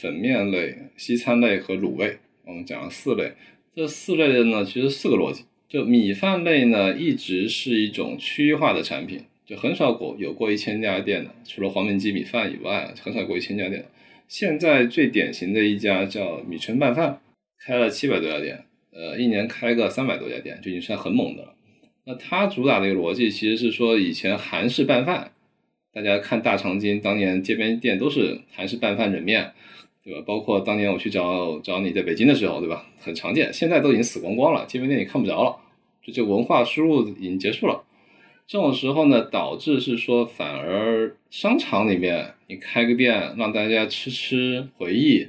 [0.00, 2.18] 粉面类、西餐类和卤味。
[2.44, 3.34] 我们讲了四类，
[3.74, 5.44] 这四类的呢，其实四个逻辑。
[5.68, 13.86] 就米饭类呢，一直是一种区域化的产品，就很少过有过一千家店的，除了黄焖鸡米饭以外，很少过一千家店。
[14.26, 17.20] 现在最典型的一家叫米春拌饭。
[17.64, 21.52] 开了七百多家店，呃，一年开个三百多家店，就已经算很猛的了。
[22.08, 25.32] 那它主打的一个逻辑，其实是说以前韩式拌饭，
[25.92, 29.52] 大家看大长今当年街边店都是韩式拌饭冷面，
[30.04, 30.22] 对吧？
[30.24, 32.86] 包括当年我去找找你在北京的时候，对吧？
[33.00, 35.56] 很常见，现在都已经死光光了，街边店也看不着了，
[36.00, 37.82] 就这文化输入已经结束了。
[38.46, 45.26] 这种时候呢，导致是说反而商场里面你开个店，让大家吃吃回忆，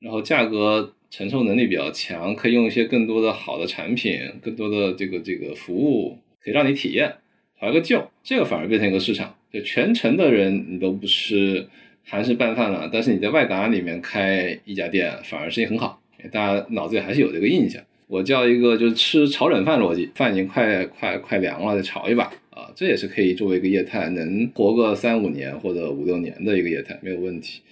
[0.00, 0.92] 然后价格。
[1.10, 7.12] 承受能力比较强，可以用一些更多的好的产品，更多的这个这个服务，可以让你体验
[7.58, 9.34] 怀个旧，这个反而变成一个市场。
[9.52, 11.66] 就全城的人你都不吃
[12.04, 17.82] 韩式拌饭了，但是你在外达里面开一家店，反而生意很好，大家脑子里还是有这个印象。
[18.06, 27.62] 我叫一个就是吃炒冷饭逻辑，饭已经快快快凉了，再炒一把啊，这也是可以作为一个业态，能活个三五年或者五六年的一个业态没有问题。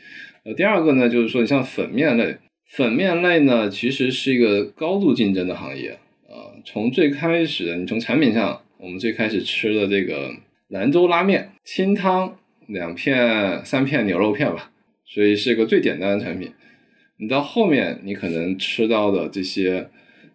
[0.42, 2.36] 呃，第二个呢，就是说你像粉面类。
[2.68, 6.52] 粉面类呢，其实是一个高度竞争的行业啊。
[6.66, 10.30] 从最开始的，你从产品上，我们最开始吃的这个
[10.68, 14.70] 兰州拉面，清汤两片、三片牛肉片吧，
[15.06, 16.52] 所以是一个最简单的产品。
[17.16, 19.88] 你到后面，你可能吃到的这些，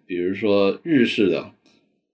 [0.07, 1.51] 比如说日式的，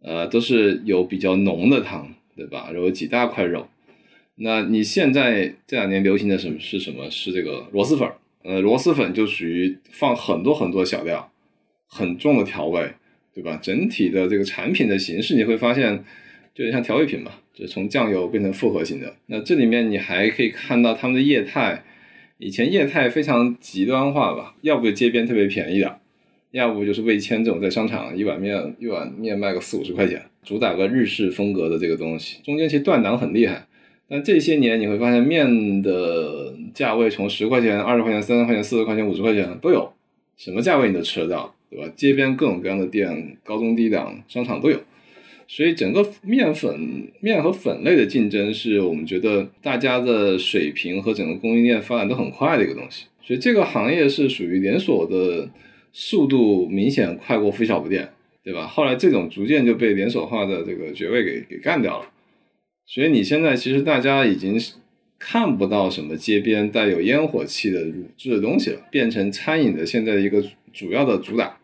[0.03, 2.69] 呃，都是有比较浓的汤，对吧？
[2.73, 3.69] 有几大块肉。
[4.35, 7.09] 那你现在这两年流行的什么是什么？
[7.09, 8.15] 是这个螺蛳粉儿。
[8.43, 11.31] 呃，螺蛳粉就属于放很多很多小料，
[11.87, 12.93] 很重的调味，
[13.33, 13.59] 对吧？
[13.61, 16.03] 整体的这个产品的形式，你会发现，
[16.55, 19.13] 就像调味品嘛，就是从酱油变成复合型的。
[19.27, 21.83] 那这里面你还可以看到他们的业态，
[22.37, 25.99] 以前业态非常极端化吧，要不就街边特别便宜的，
[26.51, 33.67] 要不就是味千这种在商场一碗面一碗面卖个四五十块钱，主打个日式风格的这个东西，中间其实断档很厉害。
[34.09, 39.93] 但这些年你会发现面的价位从十块钱、二十块钱、三十块钱、四十块钱、五十块钱都有，
[40.35, 41.87] 什么价位你都吃得到，对吧？
[41.95, 44.79] 街边各种各样的店，高中低档商场都有，
[45.47, 55.47] 所以整个面粉面和粉类的竞争是我们觉得大家的水平和整个供应链发展都很快的一个东西，所以这个行业是属于连锁的
[55.93, 58.09] 速度明显快过非小不店，
[58.43, 58.65] 对吧？
[58.65, 62.05] 后来这种逐渐就被连锁化的这个爵位给给干掉了。
[62.91, 64.73] 所以你现在其实大家已经是
[65.19, 71.55] 看不到什么街边带有烟火气的乳制的东西了，变成餐饮的现在一个主要的主打。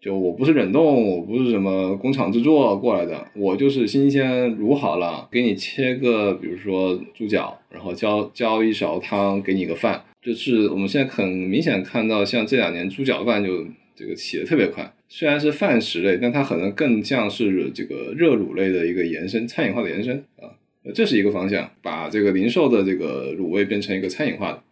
[0.00, 10.02] 就我不是冷冻，我不是什么工厂制作过来的，我就是新鲜卤好了，给你切个比如说猪脚，然后浇浇一勺汤，给你个饭。
[10.20, 20.50] 就是我们现在很明显看到，像这两年猪脚饭就这个起的特别快，虽然是饭食类，但它可能更像是这个热卤类的一个延伸，餐饮化的延伸啊。
[20.92, 24.62] 这是一个方向，把这个零售的这个卤味变成一个餐饮化的。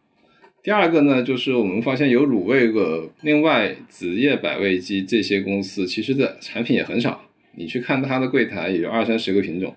[0.62, 9.74] 第二个呢，就是我们发现有卤味的，另外子叶百味鸡这些公司其实的产品也很少，你去看它的柜台也就二三十个品种。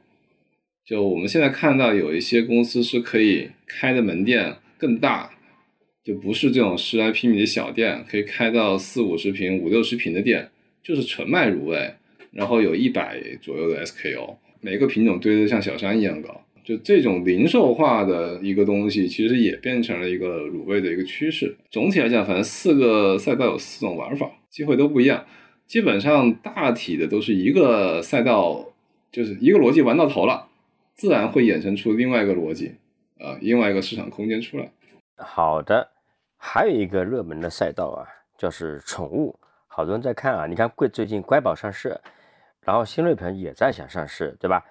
[0.86, 5.32] 就我们现在看到有一些公司是可以开的门店更大，
[6.04, 10.50] 就不是这种十来平米的小店，可以开到四五十平、五六十平的店，
[10.84, 11.96] 就是纯卖卤味，
[12.32, 14.36] 然后有一百左右的 SKU。
[14.66, 21.56] 每个品种堆得像小山一样高，就这种零售化的一个东西，其实也变成了一个卤味的一个趋势。
[21.70, 25.24] 总体来讲，反正四个赛道有四种玩法，机会都不一样。
[25.68, 28.74] 基本上大体的都是一个赛道，
[29.12, 30.48] 就是一个逻辑玩到头了，
[30.96, 32.74] 自然会衍生出另外一个逻辑，
[33.20, 34.72] 啊，另外一个市场空间出来。
[35.18, 35.92] 好的，
[36.38, 40.48] 还有一个热门的赛道啊，就是宠物，好多人在看啊。
[40.48, 41.96] 你看贵最近乖宝上市。
[42.66, 44.66] 然后新瑞盆也在想上市，对吧？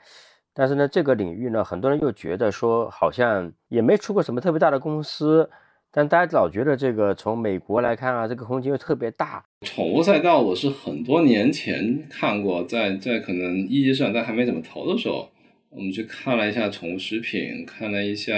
[0.52, 5.50] 但是呢，这个领域呢，很多人又觉得说好像也没出过什么特别大的公司，
[5.90, 9.44] 但大家老觉得这个从美国来看啊，这个空间又特别大。
[9.62, 15.28] 宠物赛道我是很多年前看过，在在可能一级市场但还没怎么投的时候，
[15.70, 18.32] 我们去看了一下宠物食品，看了一下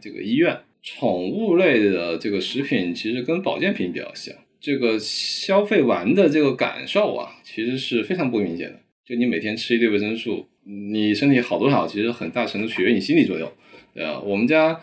[0.00, 0.56] 这个医院。
[0.80, 8.78] 宠物类的这个食品其实跟保健品比较像，这个消费完的这个感受啊，其实是非常不明显的。
[9.08, 13.50] 就你每天吃一堆维生素，你身体好多少，其实很大程度取决于你心理作用。
[13.94, 14.78] 对啊，我们家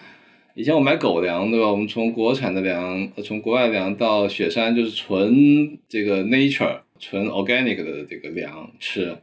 [0.56, 1.70] 以前我买狗粮，对吧？
[1.70, 9.16] 我们从国产的粮，从国外粮到雪山，就是纯这个 nature、纯 organic 的这个粮吃，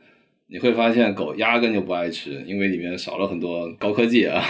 [0.47, 4.41] 你会发现狗压根就不爱吃，因为里面少了很多高科技啊。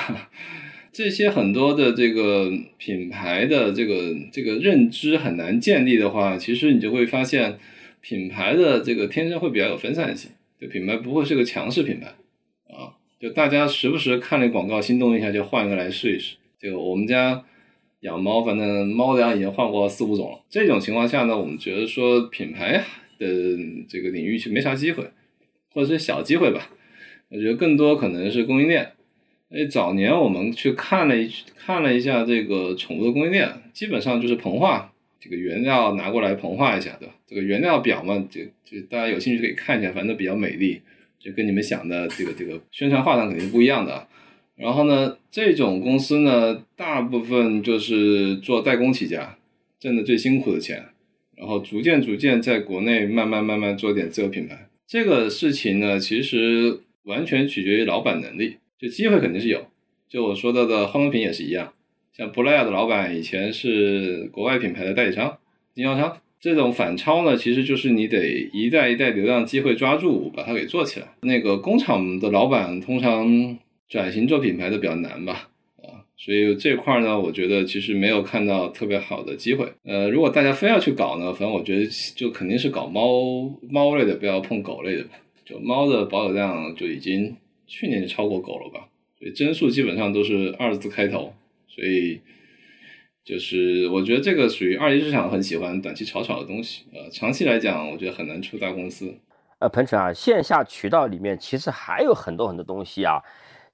[0.92, 7.56] 这些很多的这个品牌的这个这个认知很难建立的话，其实你就会发现
[8.02, 10.30] 品牌的这个天生会比较有分散性。
[10.62, 12.06] 这品牌不会是个强势品牌
[12.72, 16.36] 啊，就大家时不时看那广告心动一下就换一个来试一试。
[16.60, 17.44] 就我们家
[18.02, 20.38] 养猫，反正猫粮已经换过四五种了。
[20.48, 22.84] 这种情况下呢，我们觉得说品牌
[23.18, 23.26] 的
[23.88, 25.10] 这个领域其实没啥机会，
[25.72, 26.70] 或者是小机会吧。
[27.30, 28.92] 我觉得更多可能是供应链。
[29.50, 34.91] 哎，早年我们去看了一看了一下这个宠物的供应链，基本上就是膨化。
[35.22, 37.14] 这个原料拿过来膨化一下，对吧？
[37.28, 40.80] 这个原料表嘛，就就大家有兴趣可以看一下，反正都比较美丽，
[41.20, 44.08] 就跟你们想的这个这个宣传画上肯定是不一样的。
[44.56, 49.38] 然后呢，这种公司呢，大部分就是做代工起家，
[49.78, 50.86] 挣的最辛苦的钱，
[51.36, 54.66] 然后逐渐逐渐在国内慢慢慢慢做点自有品牌。
[54.88, 59.68] 这个事情呢，其实完全取决于老板能力，就机会肯定是有。
[60.08, 61.72] 就我说到的化妆品也是一样。
[62.16, 65.38] 像布莱雅的老板以前是国外品牌的代理商、
[65.74, 71.06] 经销商，这种反超呢，其实就是你得一代一代流量机会抓住，把它给做起来。
[71.22, 73.56] 那个工厂的老板通常
[73.88, 75.48] 转型做品牌的比较难吧，
[75.78, 79.66] 啊，所以这块呢，我觉得其实没有看到特别好的机会。
[79.84, 85.06] 呃，如果大家非要去搞呢，反正我觉得就肯定是搞猫猫类的，不要碰狗类的。
[85.46, 87.34] 就猫的保有量就已经
[87.66, 88.86] 去年就超过狗了吧，
[89.18, 91.32] 所以增速基本上都是二字开头。
[91.74, 92.20] 所以，
[93.24, 99.14] 就是我觉得这个属于二级市场很喜欢短期炒炒的东西，呃，长期来讲，我觉得很难出大公司。
[99.58, 103.22] 呃，彭程啊，线下渠道里面其实还有很多很多东西啊，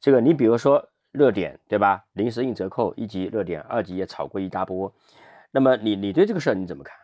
[0.01, 2.05] 这个你比如说热点，对吧？
[2.13, 4.95] 临时硬折扣，一级热点，二级也炒过一大波。
[5.51, 6.95] 那么你你对这个事儿你怎么看？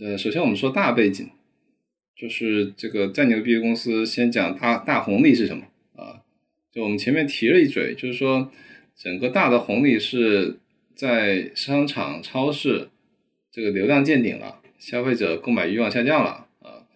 [0.00, 1.30] 呃，首先我们说大背景，
[2.16, 6.26] 就是这个再牛逼的公司，先讲大大红利是什么啊？
[6.72, 8.50] 就我们前面提了一嘴，就是说。
[8.96, 10.58] 整个大的红利是
[10.94, 12.88] 在商场、超市，
[13.50, 16.86] 这个流量见顶了，消费者购买欲望下降了啊。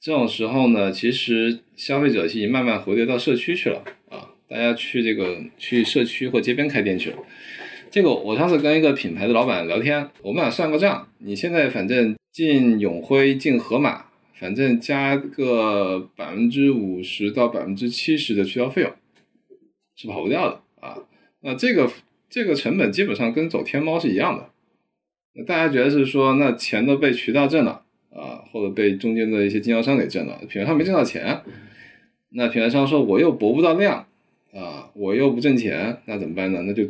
[0.00, 4.30] 这种时候呢，其实消费者已经慢慢回流到社区去了啊。
[4.48, 7.18] 大家去这个去社区或街边开店去了。
[7.90, 18.92] 这个我上次跟一个品牌的老板聊天，我们俩算个账，你现在反正进永辉、进盒马，反正加个百分之五十到百分之七十的渠道费用，
[19.96, 20.98] 是跑不掉的啊。
[21.46, 21.88] 那这个
[22.28, 24.50] 这个成本基本上跟走天猫是一样的，
[25.36, 31.40] 那大家觉得是说，那钱都被渠道挣了啊，或者被中间的一些经销商给挣了，品牌商没挣到钱，
[32.30, 34.04] 那品牌商说我又博不到量
[34.52, 36.62] 啊，我又不挣钱，那怎么办呢？
[36.62, 36.82] 那就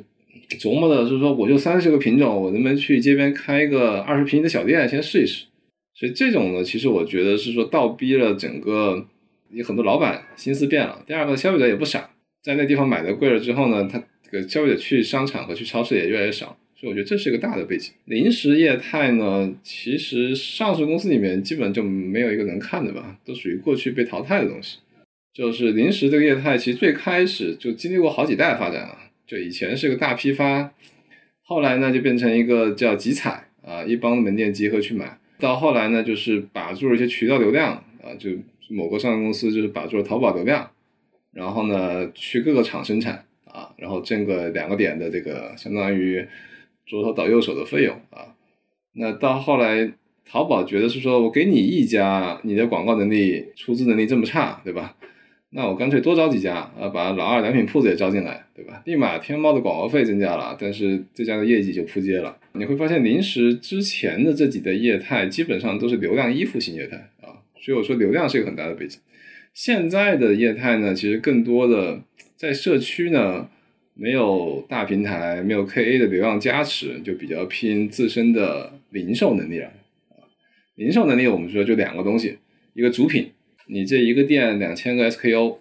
[0.59, 5.45] 琢磨的是说，我就三十个品种，我能不能去街边开一个二十平米的小店先试一试？
[5.93, 9.07] 所以这种呢，其实我觉得是说倒逼了整个
[9.51, 11.05] 有很多老板心思变了。
[11.07, 12.09] 第二个，消费者也不傻，
[12.43, 14.03] 在那地方买的贵了之后呢，他。
[14.31, 17.93] 这个消费者去商场和去超市也越来越少，所以我觉得这是一个大的背景。
[18.07, 24.79] 零食业态呢，其实上市公司里面基本就没有一个能看的吧，都属于过去被淘汰的东西。
[25.33, 28.97] 就是零食这个业态，其实最开始就经历过好几代发展了。
[29.27, 30.73] 就以前是个大批发，
[31.43, 35.19] 后来呢就变成一个叫集采啊，一帮门店集合去买。
[35.39, 38.31] 到后来呢，就是把住了一些渠道流量啊，就
[38.71, 40.71] 某个上市公司就是把住了淘宝流量，
[41.33, 43.25] 然后呢去各个厂生产。
[43.57, 46.23] 啊，然后挣个两个点的这个相当于
[46.87, 48.37] 左手倒右手的费用啊，
[48.93, 49.91] 那到后来
[50.27, 54.95] 淘宝觉得是说我给你一家，你的广告能力、出资能力这么差，对吧？
[55.51, 58.83] 那我干脆多招几家啊，把老二良品铺子也招进来，对吧？
[58.85, 62.37] 立马天猫的广告费增加了，但是这家的业绩就扑街了。
[62.53, 69.01] 你会发现，零食之前的这几个业态基本上都是流量依附型业态啊，所以我说流量是一个很大的背景。
[69.55, 72.03] 现在的业态呢，其实更多的。
[72.39, 73.49] 在社区呢，
[73.99, 79.69] 没有大平台，没有 KA 的流量加持，就比较拼自身的零售能力了。
[80.11, 80.21] 啊，
[80.75, 82.37] 零售能力我们说就两个东西，
[82.75, 83.31] 一个主品，
[83.69, 85.57] 你这一个店两千个 SKU，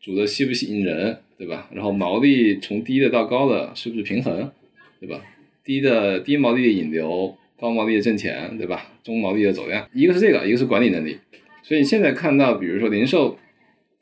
[0.00, 1.70] 主的吸不吸引人，对吧？
[1.72, 4.50] 然后毛利从低的到高的是不是平衡，
[4.98, 5.22] 对吧？
[5.62, 8.92] 低的低毛利的引流，高毛利的挣钱，对吧？
[9.04, 11.18] 中毛利的走量，一个是这个，一个是管理能力。
[11.62, 13.38] 所以现在看到，比如说零售、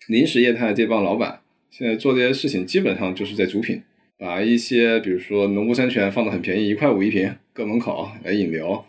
[0.09, 1.41] 零食业态的这帮老板。
[1.77, 3.83] 现在做这些事情基本上就是在主品
[4.17, 8.85] 把一些比如说农夫山泉放的很便宜，一块五一瓶，搁门口来引流，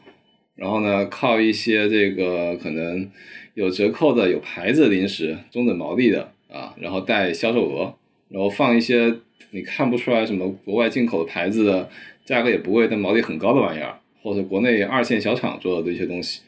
[0.54, 3.10] 然后呢，靠一些这个可能
[3.56, 7.96] 有折扣的、有牌子的零食，中等毛利的啊，然后带销售额，
[8.30, 9.16] 然后放一些
[9.50, 11.90] 你看不出来什么国外进口的牌子的，
[12.24, 16.42] 价格也不贵但毛利很高的玩意儿，或者国内二线小厂做的一些东西，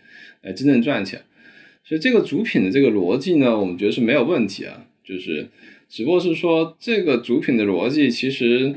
[0.43, 1.19] 来真正赚钱。
[1.83, 5.47] 所以这个主品的这个逻辑呢，我们觉得是没有问题啊，就是。
[5.89, 8.75] 只不过是说，这个主品的逻辑，其实，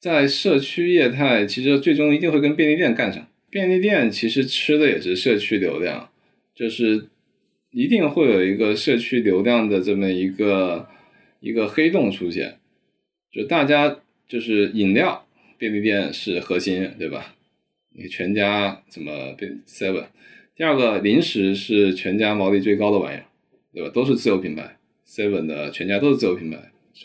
[0.00, 3.26] 在社区业态，其实最终一定会跟便利店干上。
[3.50, 6.10] 便利店其实吃的也是社区流量，
[6.54, 7.08] 就是
[7.70, 10.86] 一定会有一个社区流量的这么一个
[11.40, 12.58] 一个黑洞出现。
[13.32, 15.26] 就大家就是饮料，
[15.56, 17.34] 便利店是核心，对吧？
[17.96, 20.04] 你全家怎么便 seven？
[20.54, 23.24] 第二个零食是全家毛利最高的玩意儿，
[23.72, 23.90] 对吧？
[23.92, 24.77] 都是自有品牌。
[25.08, 26.58] Seven 的全家都是自有品牌，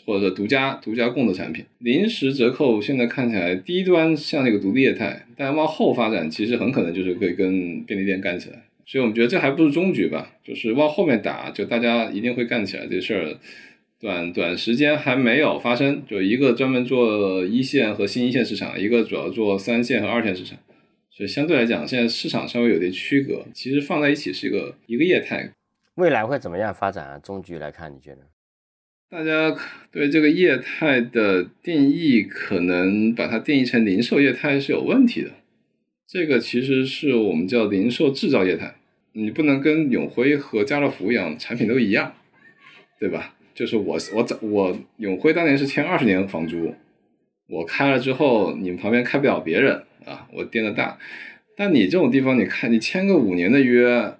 [0.04, 1.64] 或者独家独家供的产品。
[1.78, 8.64] 临时折扣现在看起来低端像那个独立业态，但往后发展其实很可能就是可以跟便利店干起来。
[8.86, 13.38] 所以我们觉得这还不是终局吧，就是往后面打，就大家一定会干起来这事儿。
[14.00, 20.58] 短短时间还没有发生，就一个专门做一线和新一线市场，一个主要做三线和二线市场。
[21.10, 25.50] 所以相对来讲，现在市场稍微有点区隔，其实放在一起是一个一个业态。
[25.96, 27.18] 未来会怎么样发展啊？
[27.18, 28.22] 中局来看，你觉得？
[29.08, 29.56] 大家
[29.92, 35.30] 对这个业态的定义，可能把它定义成零售业态是有问题的。
[36.08, 38.74] 这个其实是我们叫零售制造业态，
[39.12, 42.12] 你不能跟永辉和家乐福一样，产品都一样，
[42.98, 43.36] 对吧？
[43.54, 46.74] 就是我我我永辉当年是签二十年的房租，
[47.48, 50.98] 我开了之后，你们旁边开不了别人啊，我店的大。
[51.56, 54.16] 但你这种地方，你看你签个五年的约。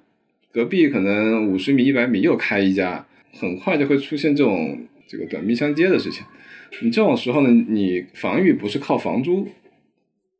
[0.54, 4.78] 隔壁可能五十米、一百米又开一家，很快就会出现这种
[5.08, 6.24] 这个短兵相接的事情。
[6.80, 9.48] 你这种时候呢，你防御不是靠房租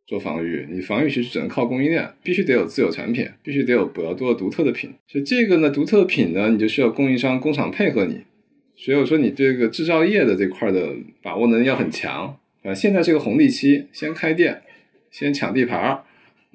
[0.06, 4.92] 做防御，你防御其实只能靠供应链，必须得有自有产品，必须得有比较多独特的品。
[5.08, 8.20] 所以这个呢，独特的品呢，你就需要供应商、工厂配合你。
[8.76, 12.72] 所以我说你这个制造业的这块的把握能力要很强啊。
[12.72, 14.62] 现在是个红利期，先开店，
[15.10, 16.04] 先抢地盘儿。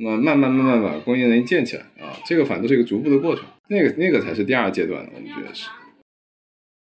[0.01, 5.69] 那慢慢慢慢把供应链建起来啊，这个反正是一个逐步的过程，那个那个才是第二阶段，我们觉得是。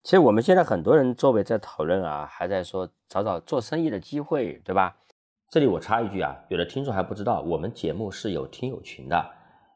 [0.02, 4.96] 其实我们现在很多人周围在讨论啊，还在说找找做生意的机会，对吧？
[5.50, 9.30] 这里我插一句啊，有的听众还不知道，我们节目是有听友群的，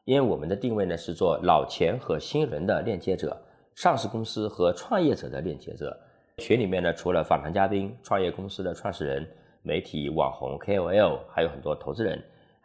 [0.05, 3.39] 因为我们的定位呢是做老钱和新人的链接者，
[3.75, 5.95] 上市公司和创业者的链接者。
[6.39, 9.27] 群里面呢，除了访谈嘉宾、创业公司的创始人、
[9.61, 12.19] 媒体、网红、KOL，还有很多投资人。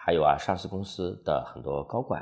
[0.05, 2.21] 还有啊，上市公司的很多高管，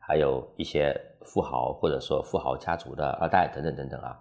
[0.00, 4.18] 还有一些富豪或者说富豪家族的二代等等等等啊。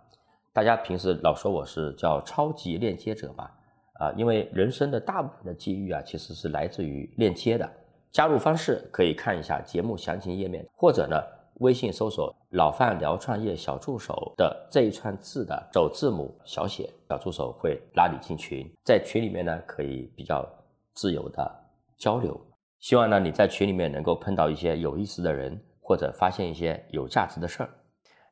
[0.51, 3.49] 大家平时老说我是叫超级链接者吧？
[3.93, 7.69] 啊，因为人生的大部分的机遇啊，其实是来自于链接的。
[8.11, 11.17] 加入方式可以看一下节目详情页面，或者呢，
[11.59, 20.45] 微信搜索“老范聊创业小助手”的这一串字的首字母小写，小助手会拉你进群，在群里面呢，可以比较
[20.93, 21.49] 自由的
[21.97, 22.37] 交流。
[22.79, 27.69] 希望呢，你在群里面能够碰到一些有意思的人，或者发现一些有价值的事儿。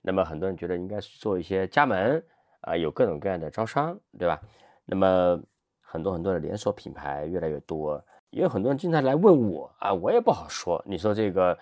[0.02, 2.24] 那么很多人觉得应该是做一些加盟
[2.62, 4.40] 啊，有各种各样的招商，对吧？
[4.86, 5.42] 那么
[5.82, 10.80] 很多很多的连锁品牌越来越多，也有很多人经常来问我啊，我也不好说。
[10.86, 11.58] 你说这个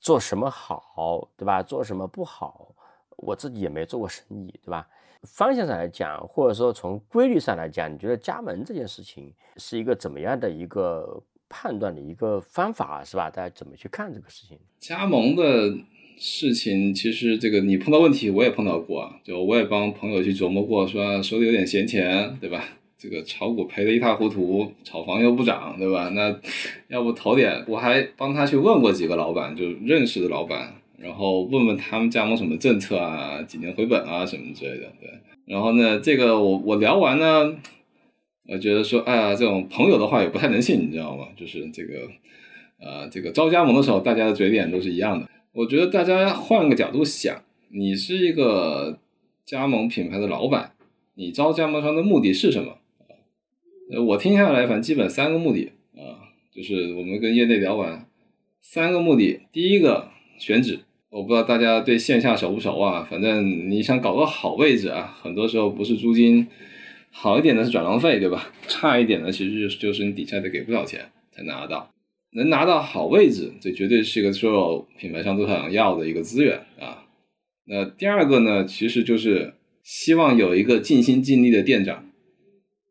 [0.00, 1.62] 做什么好，对吧？
[1.62, 2.74] 做什么不好？
[3.16, 4.88] 我自己也没做过生意，对吧？
[5.22, 11.22] 方向上来讲，或者说从规律上来讲，你觉得加盟这件事情是一个怎么样的一个？
[11.56, 13.30] 判断的一个方法是吧？
[13.30, 14.58] 大家怎么去看这个事情？
[14.80, 15.72] 加盟的
[16.18, 19.08] 事情，其实这个你碰到问题，我也碰到过。
[19.22, 22.64] 就我也帮朋友去琢磨过，说手里有点闲钱，对吧？
[22.98, 26.08] 这个炒股赔得一塌糊涂，炒房又不涨，对吧？
[26.08, 26.36] 那
[26.88, 27.64] 要不投点？
[27.68, 34.90] 我还帮他去问过几个老板，就认识的老板，然后问问他们加盟什么政策啊，几年回本啊什么之类的。
[35.00, 35.08] 对，
[35.46, 37.54] 然后呢，这个我我聊完呢。
[38.46, 41.28] 我觉得说，哎呀，这种朋友的话也不太能信，你知道吗？
[41.34, 42.08] 就是这个，
[42.78, 45.26] 呃，这个招加盟的时候，大家的嘴脸都是一样的。
[45.52, 48.98] 我觉得大家换个角度想，你是一个
[49.46, 50.74] 加盟品牌的老板，
[51.14, 52.76] 你招加盟商的目的是什么？
[53.90, 58.06] 呃，我听下来，反正基本三个目的啊，就是我们跟业内聊完，
[58.60, 59.40] 三个目的。
[59.52, 63.06] 第一个选址，我不知道大家对线下熟不熟啊？
[63.10, 66.46] 反正你想搞个好位置啊，很多时候不是租金。
[67.16, 68.52] 好一点的是转让费，对吧？
[68.66, 71.00] 差一点的其实就是就是你底下得给不少钱
[71.30, 71.88] 才拿得到。
[72.32, 77.06] 能拿到好位置，这绝对是一个所有品牌商都想要的一个资源啊。
[77.66, 79.54] 那第二个呢，其实就是
[79.84, 82.10] 希望有一个尽心尽力的店长，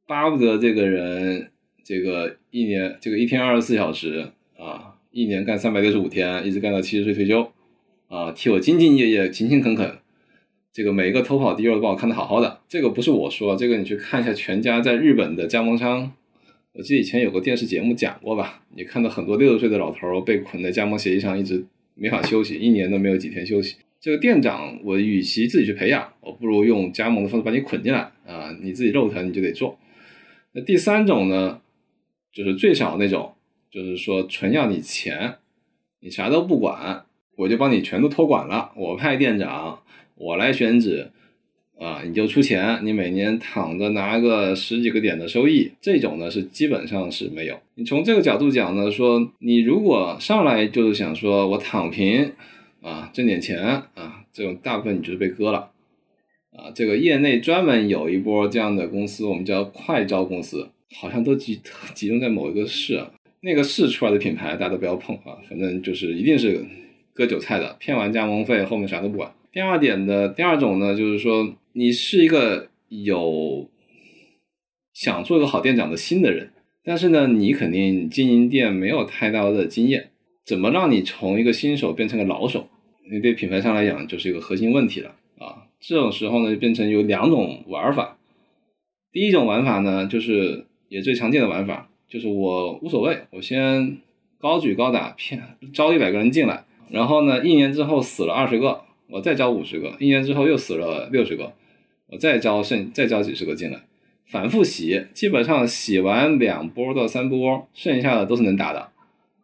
[0.08, 1.52] 巴不得这个人
[1.84, 7.52] 这个一年这个一天二十四小时啊，一年干三百六十五天，一直干到七十岁退休
[8.08, 9.98] 啊，替我兢兢业业、勤勤恳恳，
[10.74, 12.60] 这个每一个偷跑第二都帮我看的好好的。
[12.68, 16.12] 这个不是我说，这个你去看一下全家在日本的加盟商。
[16.74, 21.64] 我记得以前有个电视节目讲过吧，你看到很多六十岁的老头被捆在加盟协议上，一直
[21.94, 23.76] 没法休息，一年都没有几天休息。
[24.02, 29.78] 这个店长，我与其自己去培养，我不如用加盟的方式把你捆进来啊，你自己肉疼你就得做。
[30.54, 31.62] 那第三种呢，
[32.34, 33.36] 就是最少那种，
[33.70, 35.36] 就是说纯要你钱，
[36.00, 37.06] 你啥都不管，
[37.36, 39.80] 我就帮你全都托管了，我派店长，
[40.24, 41.10] 我来选址。
[41.80, 47.60] 啊，你就出钱，你每年躺着拿个十几个点的收益，这种呢是基本上是没有。
[47.76, 52.32] 你从这个角度讲呢，说你如果上来就是想说我躺平
[52.82, 53.60] 啊，挣点钱
[53.96, 55.72] 啊，这种大部分你就是被割了
[56.56, 56.72] 啊。
[56.74, 61.60] 这个业内专门有一波这样的公司，我们叫快招公司，好像都集
[61.94, 63.12] 集中在某一个市，啊，
[63.42, 66.64] 那个市出来的品牌大家都不要碰啊，反正就是一定是
[67.14, 69.30] 割韭菜的，骗完加盟费后面啥都不管。
[69.54, 71.56] 第二点的第二种呢，就是说。
[71.76, 73.68] 你是一个有
[74.94, 76.52] 想做一个好店长的心的人，
[76.84, 80.12] 但是呢，你肯定经营店没有太大的经验，
[80.46, 82.68] 怎么让你从一个新手变成个老手？
[83.12, 85.66] 你对品牌商来讲就是一个核心问题了啊！
[85.80, 88.20] 这种时候呢，就变成有两种玩法。
[89.12, 93.98] 第一种玩法呢，就是也最常见的玩法，就是我无所谓，我先
[94.38, 95.42] 高举高打，骗
[95.74, 98.84] 招一百个人进来，然后呢，一年之后死了二十个，
[99.14, 101.54] 我再招五十个，一年之后又死了六十个。
[102.08, 103.84] 我再招剩，再招几十个进来，
[104.26, 108.90] 反复洗，基本上洗完两波到三波，剩下的都是能打的，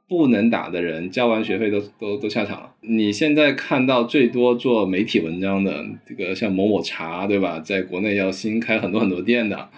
[0.07, 2.73] 不能打的人交完学费都都都下场了。
[2.81, 7.59] 你现在看到最多做媒体文章的这个像某某茶，对吧？
[7.59, 9.69] 在国内要新开很多很多店的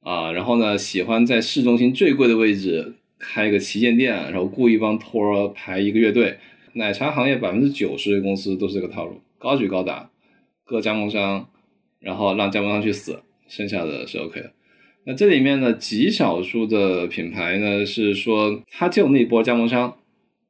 [0.00, 6.38] 啊，然后呢，喜欢在市中心最贵的位置开一个旗舰店，然后雇一帮托儿排一个乐队。
[6.74, 10.10] 奶茶行业百分之九十的公司都是这个套路，高举高打，
[10.64, 11.48] 各加盟商。
[12.04, 14.50] 然后让加盟商去死，剩下的是 OK 的。
[15.04, 19.98] 那这里面呢，极少数的品牌呢是说，他就那波加盟商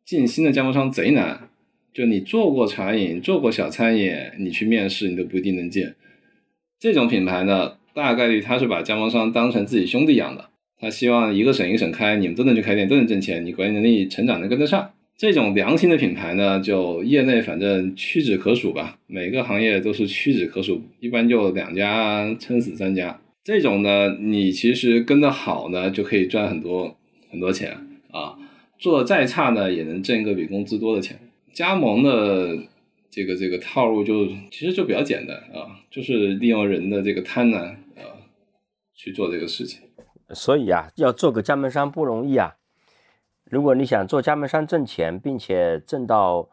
[0.03, 1.51] 进新的加盟商贼难。
[1.93, 5.93] 就你做过茶饮，做过小餐饮，你去面试你都不一定能进。
[6.81, 10.49] 这种品牌呢，大概率他是把加盟商当成自己兄弟养的，
[10.81, 14.91] 他希望一个省一个省开，你们都能去开店，都能挣钱，你管理能力成长能跟得上。
[15.17, 23.21] 这种良心的品牌呢，就业内反正屈指可数吧，每个行业都是屈指可数，一般就两家撑死三家。
[23.45, 26.97] 这种呢，你其实跟的好呢，就可以赚很多
[27.31, 27.77] 很多钱
[28.11, 28.37] 啊。
[28.79, 31.19] 做的再差呢，也能挣一个比工资多的钱。
[31.53, 32.59] 加盟的
[33.09, 38.19] 这个这个套路就其实就比较简单啊，就是利用人的这个贪婪啊
[38.95, 39.81] 去做这个事情。
[40.31, 42.55] 所以啊，要做个加盟商不容易啊。
[43.53, 46.49] 如果你想做加盟商挣钱，并且挣到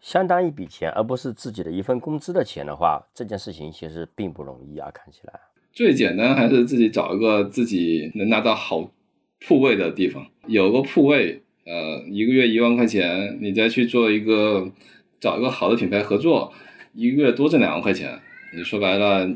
[0.00, 4.88] 相当一笔钱，而不是自己的一份工资的钱的话，这件事情其实并不容易啊。
[4.94, 5.32] 看起来
[5.72, 8.92] 最简单还是自己找一个自己能拿到好
[9.40, 14.70] 铺位的地方，有个铺位，呃，一个月一万块钱，你再去做一个
[15.18, 16.52] 找一个好的品牌合作，
[16.92, 18.20] 一个月多挣两万块钱。
[18.56, 19.28] 你说白了，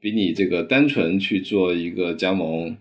[0.00, 2.74] 比你这个单纯去做一个加盟。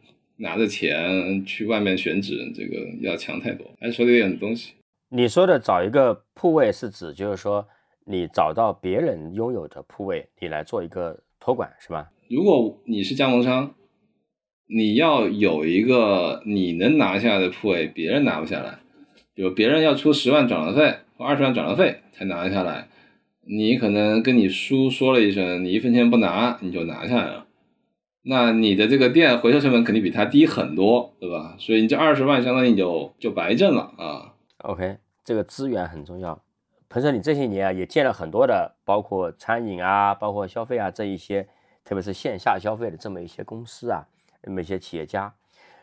[0.44, 3.66] 拿着钱去外面选址，这个要强太多。
[3.80, 4.74] 还说了一点东西，
[5.10, 7.66] 你说的找一个铺位是指，就是说
[8.06, 12.12] 你找到别人拥有的铺位，你来做一个托管，是吧？
[12.30, 13.74] 如果你是加盟商，
[14.68, 18.80] 你要有一个你能拿下的铺位，别人拿不下来。
[19.34, 22.90] 比如别人要出十万转让费或二十万转让费才拿得下来，
[23.48, 27.43] 你可能跟你叔说了一声，你一分钱不拿，你就拿下来了。
[28.26, 31.58] 那你的这个店回收成本肯定比他低很多，对吧？
[31.60, 34.34] 所以你这二十万相当于你就就白挣了啊。
[34.60, 36.42] OK，这个资源很重要。
[36.88, 41.46] 彭生，你这些年啊也见了很多的，包括餐饮啊，包括消费啊这一些，
[41.84, 44.08] 特别是线下消费的这么一些公司啊，
[44.42, 45.34] 那么一些企业家，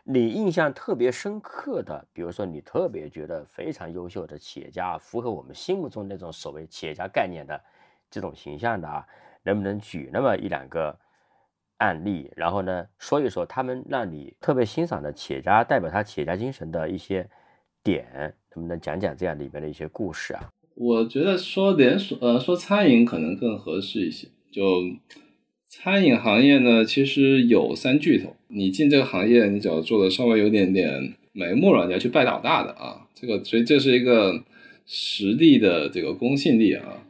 [0.03, 7.61] 你印象特别深刻的，比如说你特别觉得非常优秀的企业家，符合我们心目中那种所谓企业家概念的
[8.09, 9.05] 这种形象的啊，
[9.43, 10.97] 能不能举那么一两个？
[11.81, 17.27] 案例，然后呢，说一说他们让你特别欣赏的企业家，代表他企业家精神的一些
[17.83, 18.05] 点，
[18.55, 20.51] 能不能讲讲这样里面的一些故事啊？
[20.75, 24.27] 我觉得说连锁，呃，说餐饮可能更合适一些。
[24.51, 24.61] 就
[25.67, 33.07] 餐饮行业呢，其实有三巨头，你进这个行业，你只要做的稍微有点点眉目了，你要去拜老大的啊。
[33.15, 34.43] 这个，所以这是一个
[34.85, 37.03] 实力的这个公信力啊。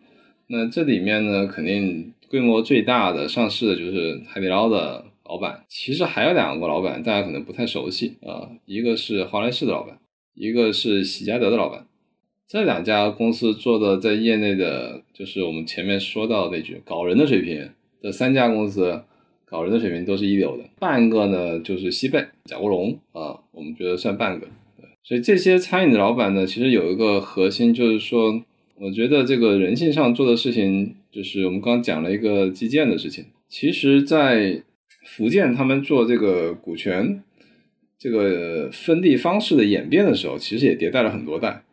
[0.48, 2.14] 那这里面呢，肯定。
[2.32, 10.00] 规模最大的上市的就是海底捞的老板，其实还有两个老板，大家可能不太熟悉啊，一个是华莱士的老板，
[10.34, 11.86] 一个是喜家德的老板。
[12.48, 17.70] 这两家公司做的在业内的，就是我们前面说到那句搞人的水平，
[18.02, 19.04] 这三家公司
[19.46, 20.64] 搞人的水平都是一流的。
[20.80, 24.48] 半个呢就是西贝贾国龙啊，我们觉得算半个。
[25.04, 28.42] 所以这些餐饮的老板呢，其实有一个核心，就是说，
[28.76, 33.26] 我觉得这个人性上做的事情，就是我们刚刚讲了一个基建的事情。
[33.50, 34.64] 其实，在
[35.06, 37.22] 福建他们做这个股权
[38.00, 41.64] 这个分地方式的演变的时候，其实也迭代了很多代。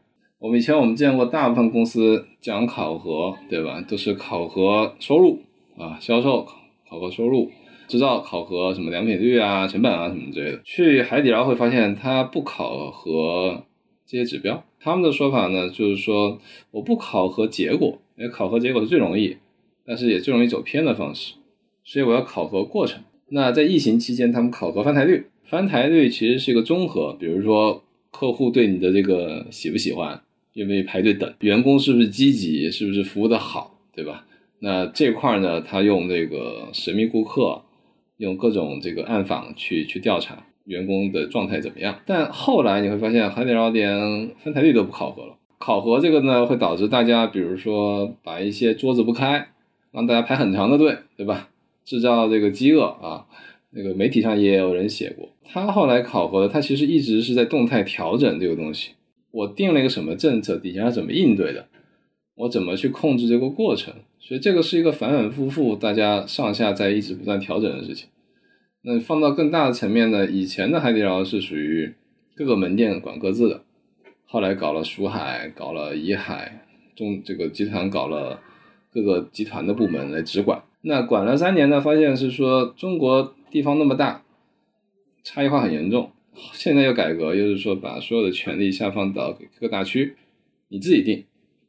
[0.40, 3.80] 我们以前我们见过大部分公司讲考核，对吧？
[3.88, 5.40] 都是考核收入
[5.76, 6.46] 啊，销售
[6.88, 7.50] 考核收入，
[7.88, 10.60] 制造考核什么良品率啊、成本啊什么之类的。
[10.64, 13.64] 去海底捞会发现，它不考核
[14.06, 14.64] 这些指标。
[14.80, 19.36] 他们的说法呢，就是说我不考核结果，因为考核结果是最容易，
[19.86, 21.34] 但是也最容易走偏的方式，
[21.84, 23.02] 所以我要考核过程。
[23.28, 30.20] 那在疫情期间，他们考核翻台率，翻台率其实是一个综合，比如说客户对你的这个喜不喜欢。
[30.54, 31.32] 愿不愿意排队等？
[31.38, 32.68] 员工是不是积极？
[32.68, 33.78] 是不是服务的好？
[33.94, 34.26] 对吧？
[34.58, 35.60] 那这块呢？
[35.60, 37.62] 他用这个神秘顾客，
[38.16, 42.00] 用各种这个暗访去去调查员工的状态怎么样。
[42.04, 45.37] 但后来你会发现，海底捞连翻台率都不考核了。
[45.58, 49.48] 考核这个呢，会导致大家，比如说把一些桌子不开，
[49.92, 51.50] 让大家排很长的队，对吧？
[51.84, 53.26] 制造这个饥饿啊。
[53.70, 58.92] 那个媒体上也有人写过，他后来考核的，他其实一直是在动态调整这个东西。
[59.30, 61.66] 我定了一个什么政策，底下怎么应对的？
[62.34, 63.92] 我怎么去控制这个过程？
[64.18, 68.08] 所以这个是一个反反复复，大家上下在一直不断调整的事情。
[68.82, 70.26] 那放到更大的层面呢？
[70.26, 71.94] 以前的海底捞是属于
[72.34, 73.62] 各个门店管各自的，
[74.30, 78.38] 后来搞了蜀海，搞了怡海，中这个集团搞了
[78.92, 80.62] 各个集团的部门来直管。
[80.82, 84.22] 那管了三年呢，发现是说中国地方那么大，
[85.24, 86.10] 差异化很严重。
[86.52, 90.14] 现在又改革，又是说把所有的权利下放到各大区，
[90.68, 91.24] 你自己定，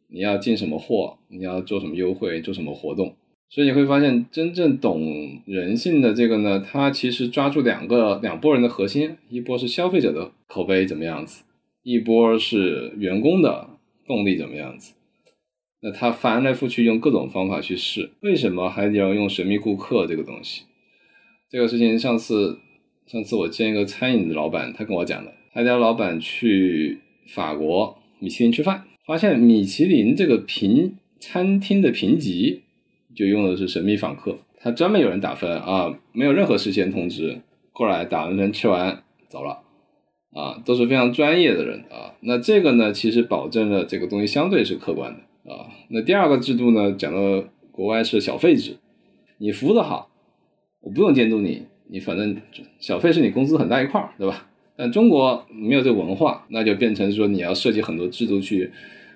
[0.10, 3.16] 你要进什么货，你要做什么优惠，做什么活动。
[3.50, 11.44] 所以你会发现，真正懂人性的这个呢，他其实抓住两个两拨人的核心，一波是消费者的口碑怎么样子，
[11.92, 13.68] 一波是员工的
[14.06, 14.94] 动力怎么样子。
[15.82, 18.12] 那他翻来覆去用各种方法去试。
[18.22, 20.64] 为什么还要用神秘顾客这个东西？
[21.50, 22.60] 这个事情上次。
[23.08, 32.62] 上次我见一个餐饮的老板，他跟我讲的，他家老板去法国米其林吃饭，发现米其林这个评餐厅的评级
[33.16, 37.42] 就用的是神秘访客，他专门有人打分啊，没有任何事先通知，
[37.74, 39.64] 过来打完分吃完走了，
[40.34, 42.14] 啊，都是非常专业的人啊。
[42.22, 45.68] 那这个呢，其实保证了这个东西相对是客观的啊。
[45.90, 48.78] 那第二个制度呢，讲到国外是小费制，
[49.38, 50.10] 你服务的好，
[50.82, 51.64] 我不用监督你。
[51.92, 52.40] 你反正
[52.80, 54.48] 小费是你工资很大一块儿，对吧？
[54.76, 58.72] 但中国没有这个文化，那就变成说你要设计很多制度去，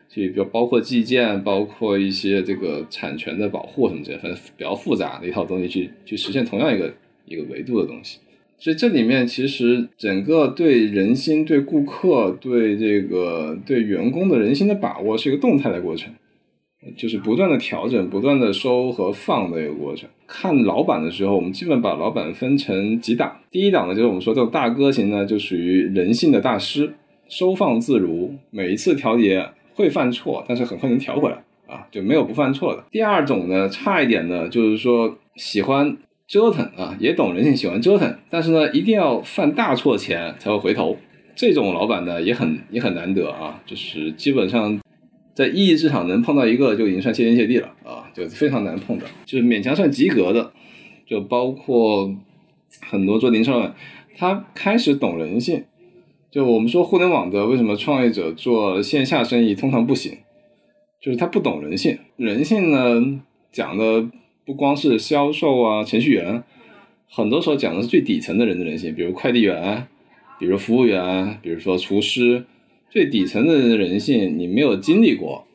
[0.09, 6.91] 去比如包括计件，包括一些这个产权的保护什么之类，反正比较复杂的一套东西去去实现同样一个
[7.26, 8.18] 一个维度的东西。
[8.64, 16.14] 所以这里面其实整个对人心、对顾客、对这个对员工的人心的把握是一个动态的过程。
[16.97, 20.09] 就是不断的调整、不断的收和放的一个过程。
[20.28, 23.38] 看老板的时候，我们基本把老板分成几档。
[23.49, 26.93] 第一档呢，就是我们说这种大哥型呢，就属于人性的大师，
[27.30, 32.84] 收放自如，每一次调节会犯错，但是很快能调回来啊，就没有不犯错的。
[32.91, 35.97] 第二种呢，差一点呢，就是说喜欢
[36.28, 40.97] 折腾啊，也懂人性，喜欢折腾，但是呢，一定要犯大错前才会回头。
[41.36, 44.80] 这种老板呢，也很也很难得啊，就是基本上。
[45.36, 50.51] 在意义市场能碰到一个就已经算谢天谢地了啊，就非常难碰的，就是勉强算及格的，
[51.07, 52.15] 就包括
[52.82, 53.74] 很多做零售的，
[54.15, 55.63] 他开始懂人性。
[56.30, 60.19] 就我们说互联网的为什么创业者做线下生意通常不行，
[61.01, 61.97] 就是他不懂人性。
[62.15, 63.19] 人性呢
[63.51, 64.05] 讲的
[64.46, 66.44] 不光是销售啊、程序员，
[67.10, 69.88] 很多时候讲的是最底层的人的人性，比如快递员，
[70.39, 72.46] 比如服务员，比如说厨师。
[72.89, 75.48] 最底层的人的人性，你没有经历过。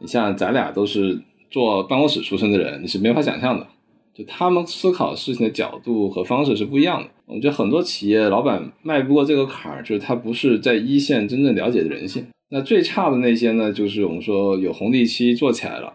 [0.00, 3.66] 你像咱俩都是做办公室出身的人，你是没法想象的。
[4.12, 7.08] 就他们思考事情的角度和方式是不一样的。
[7.24, 12.26] 我觉得很多企业老板迈不过这个坎儿，就是他不是在一线真正了解的人性。
[12.50, 15.94] 那最差的那些呢，就是我们说有红利期做起来了，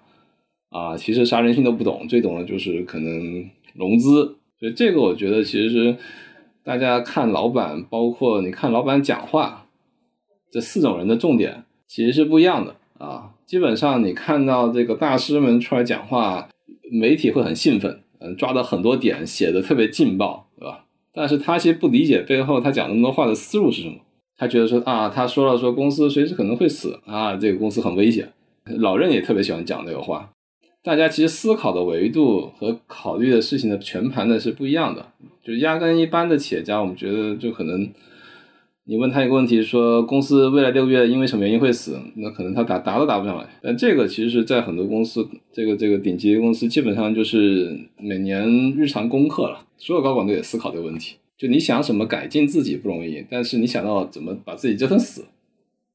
[0.70, 4.38] 啊，其实啥人性都不懂，最懂的就是可能融资。
[4.60, 5.98] 所以这个我觉得其实是
[6.64, 9.66] 大家看老板，包括你看老板讲话。
[10.52, 13.36] 这四种人的重点其实是不一样的啊。
[13.46, 16.50] 基本上你看到这个大师们出来讲话，
[16.92, 23.96] 媒体会很兴奋，嗯，抓到很多点，写的特别劲爆，对吧但是他其实不理解背后他讲那么多话的思路是什么。
[24.38, 28.32] 他觉得说啊，他说了说公司随时可能会死啊，这个公司很危险。
[28.66, 30.32] 老任也特别喜欢讲这个话。
[30.84, 35.06] 大家其实思考的维度和考虑的事情的全盘的是不一样的。
[35.44, 37.90] 就压根一般的企业家，我们觉得就可能。
[38.86, 43.48] 你问他一个问题，说公司未来六个月因为什么原因会死，那可能他答答都答不上来。
[43.62, 48.44] 但这个其实是在很多公司，这个这个顶级公司基本上就是每年
[48.76, 49.64] 日常功课了。
[49.78, 51.18] 所有高管都得思考这个问题。
[51.38, 55.26] 就你想什么改进自己不容易，但是你想到怎么把自己折腾死，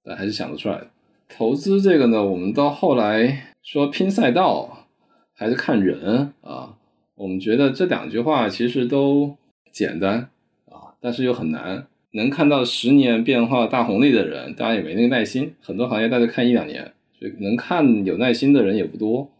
[0.04, 0.86] 但还是想得出来的。
[1.28, 4.86] 投资这个呢，我们到后来说拼赛道
[5.32, 6.76] 还是看人啊。
[7.16, 9.36] 我们觉得这两句话其实都
[9.72, 10.28] 简单
[10.66, 11.86] 啊，但是又很难。
[12.12, 15.54] 能看到十年变化大红利的人，当然也没那个耐心。
[15.60, 19.30] 很多行业大家看一两年，所以能看有耐心的人也不多。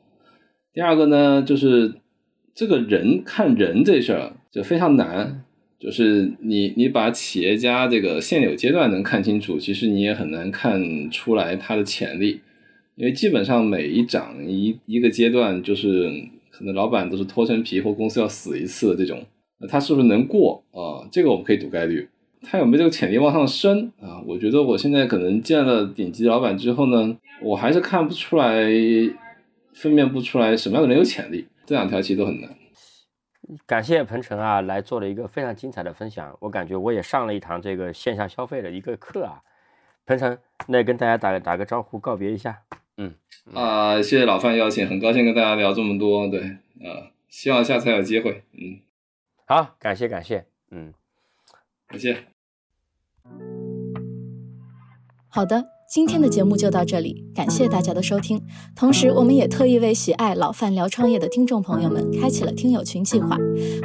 [0.73, 1.95] 第二个呢，就是
[2.55, 5.45] 这个人看人这事儿就非常难，
[5.79, 12.41] 就是你你把企业家这个现有阶段能看清楚，其实你也很难看出来他的潜力，
[12.97, 16.09] 因为基本上每一涨一一个阶段，就是
[16.51, 19.25] 可能老板都是脱层皮或公司要死一次的这种，
[19.59, 21.07] 那他是不是能过啊？
[21.11, 22.09] 这个我们可以赌概率。
[22.47, 24.21] 他有没有这个潜力往上升啊？
[24.27, 28.71] 我觉得我现在可能见了顶级老板之后呢，我还是看不出来，
[29.73, 31.47] 分辨不出来什么样的人有潜力。
[31.65, 32.51] 这两条其实都很难。
[33.67, 36.37] 感谢彭程啊，来做了一个非常精彩的分享。
[36.41, 39.41] 我感觉我也上了一堂这个线下消费的一个课啊。
[40.07, 40.37] 彭程，
[40.69, 42.61] 那跟大家打个打个招呼，告别一下。
[42.97, 43.15] 嗯
[43.53, 46.29] 啊，谢谢老范邀请，很高兴跟大家聊这么多。
[46.29, 48.43] 对啊，希望下次还有机会。
[48.53, 48.79] 嗯，
[49.47, 50.93] 好，感谢感谢，嗯，
[51.89, 52.17] 感谢。
[55.29, 58.41] 好的，今天的节目就到这里，感谢大家的收听。
[58.77, 63.37] 同时，我们也特意为喜爱老范聊创业的听众朋友们开启了听友群计划，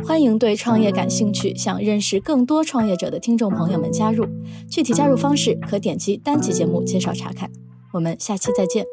[0.05, 4.27] 欢迎对创业感兴趣、想认识更多创业者的听众朋友们加入。
[4.69, 7.51] 具体加入方式可点击单集节目介绍查看。
[7.93, 8.85] 我们下期再见。